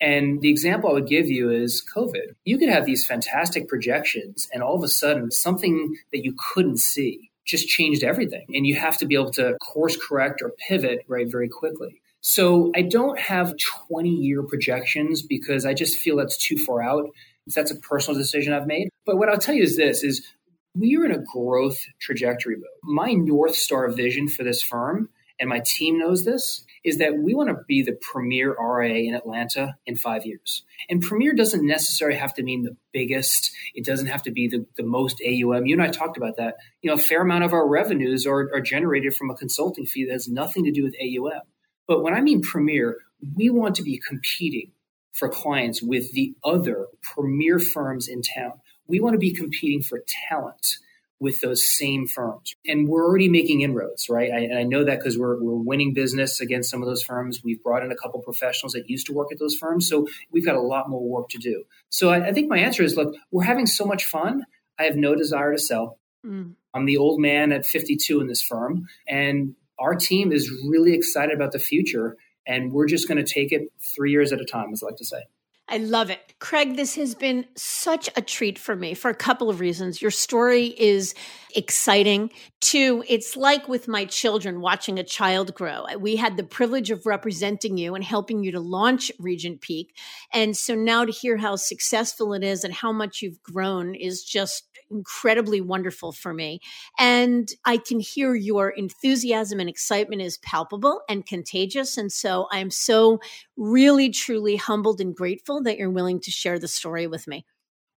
[0.00, 2.34] And the example I would give you is COVID.
[2.44, 6.80] You could have these fantastic projections, and all of a sudden, something that you couldn't
[6.80, 8.46] see just changed everything.
[8.52, 12.01] And you have to be able to course correct or pivot right very quickly.
[12.22, 13.54] So I don't have
[13.88, 17.10] 20 year projections because I just feel that's too far out.
[17.52, 18.88] That's a personal decision I've made.
[19.04, 20.26] But what I'll tell you is this is
[20.74, 22.64] we are in a growth trajectory mode.
[22.84, 25.08] My North Star vision for this firm,
[25.40, 29.14] and my team knows this, is that we want to be the premier RIA in
[29.14, 30.64] Atlanta in five years.
[30.88, 33.50] And premier doesn't necessarily have to mean the biggest.
[33.74, 35.66] It doesn't have to be the, the most AUM.
[35.66, 36.54] You and I talked about that.
[36.82, 40.04] You know, a fair amount of our revenues are, are generated from a consulting fee
[40.06, 41.42] that has nothing to do with AUM.
[41.86, 42.98] But when I mean premier,
[43.36, 44.72] we want to be competing
[45.12, 48.52] for clients with the other premier firms in town.
[48.86, 50.76] We want to be competing for talent
[51.22, 52.56] with those same firms.
[52.66, 54.32] And we're already making inroads, right?
[54.32, 57.44] I, and I know that because we're, we're winning business against some of those firms.
[57.44, 59.88] We've brought in a couple professionals that used to work at those firms.
[59.88, 61.62] So we've got a lot more work to do.
[61.90, 64.44] So I, I think my answer is look, we're having so much fun.
[64.80, 66.00] I have no desire to sell.
[66.26, 66.54] Mm.
[66.74, 68.88] I'm the old man at 52 in this firm.
[69.06, 72.16] And our team is really excited about the future.
[72.46, 74.96] And we're just going to take it three years at a time, as I like
[74.96, 75.22] to say.
[75.68, 76.34] I love it.
[76.38, 80.02] Craig, this has been such a treat for me for a couple of reasons.
[80.02, 81.14] Your story is
[81.54, 82.30] exciting.
[82.60, 85.84] Two, it's like with my children watching a child grow.
[85.84, 89.96] Uh, we had the privilege of representing you and helping you to launch Regent Peak.
[90.32, 94.22] And so now to hear how successful it is and how much you've grown is
[94.22, 96.60] just incredibly wonderful for me.
[96.98, 101.96] And I can hear your enthusiasm and excitement is palpable and contagious.
[101.96, 103.20] And so I'm so
[103.56, 107.44] really, truly humbled and grateful that you're willing to share the story with me.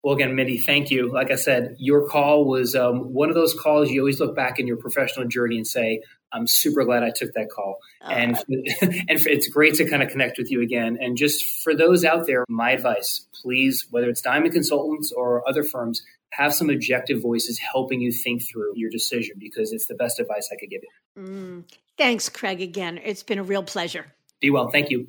[0.05, 1.11] Well, again, Mindy, thank you.
[1.11, 4.61] Like I said, your call was um, one of those calls you always look back
[4.61, 7.79] in your professional journey and say, I'm super glad I took that call.
[8.05, 10.99] Uh, and, and it's great to kind of connect with you again.
[11.01, 15.65] And just for those out there, my advice, please, whether it's Diamond Consultants or other
[15.65, 16.03] firms,
[16.33, 20.51] have some objective voices helping you think through your decision because it's the best advice
[20.53, 21.23] I could give you.
[21.23, 21.65] Mm,
[21.97, 23.01] thanks, Craig, again.
[23.03, 24.13] It's been a real pleasure.
[24.39, 24.69] Be well.
[24.69, 25.09] Thank you.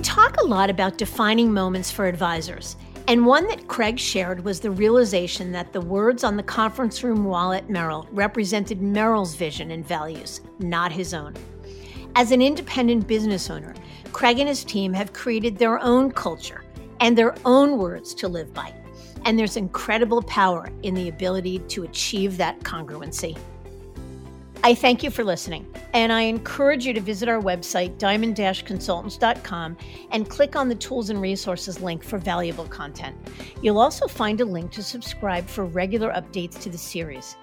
[0.00, 2.76] We talk a lot about defining moments for advisors.
[3.06, 7.26] And one that Craig shared was the realization that the words on the conference room
[7.26, 11.34] wall at Merrill represented Merrill's vision and values, not his own.
[12.14, 13.74] As an independent business owner,
[14.10, 16.64] Craig and his team have created their own culture
[17.00, 18.72] and their own words to live by.
[19.26, 23.36] And there's incredible power in the ability to achieve that congruency.
[24.62, 29.78] I thank you for listening, and I encourage you to visit our website, diamond consultants.com,
[30.10, 33.16] and click on the tools and resources link for valuable content.
[33.62, 37.36] You'll also find a link to subscribe for regular updates to the series.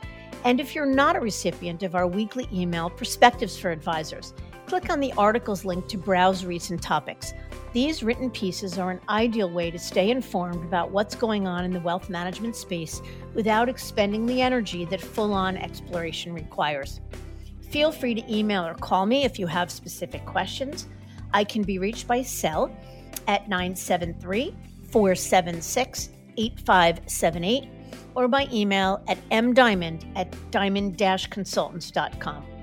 [0.46, 4.36] And if you're not a recipient of our weekly email, Perspectives for Advisors,
[4.68, 7.34] click on the articles link to browse recent topics.
[7.74, 11.72] These written pieces are an ideal way to stay informed about what's going on in
[11.72, 13.02] the wealth management space
[13.34, 17.00] without expending the energy that full on exploration requires.
[17.70, 20.88] Feel free to email or call me if you have specific questions.
[21.34, 22.76] I can be reached by cell
[23.28, 24.54] at 973
[24.92, 27.70] 476 8578
[28.16, 32.57] or by email at mdiamond at diamond consultants.com.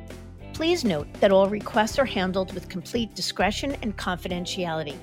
[0.55, 4.97] Please note that all requests are handled with complete discretion and confidentiality.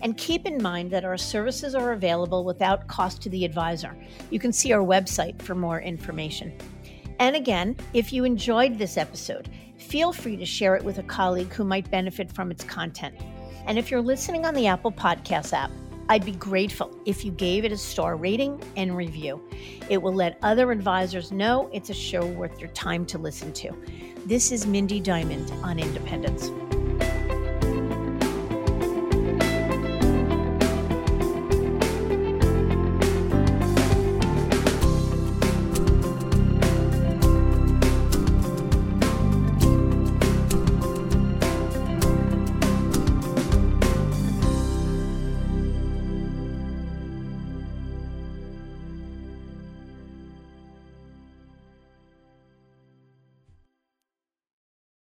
[0.00, 3.94] And keep in mind that our services are available without cost to the advisor.
[4.30, 6.56] You can see our website for more information.
[7.18, 11.52] And again, if you enjoyed this episode, feel free to share it with a colleague
[11.52, 13.14] who might benefit from its content.
[13.66, 15.70] And if you're listening on the Apple Podcasts app,
[16.08, 19.40] I'd be grateful if you gave it a star rating and review.
[19.88, 23.72] It will let other advisors know it's a show worth your time to listen to.
[24.26, 26.50] This is Mindy Diamond on Independence.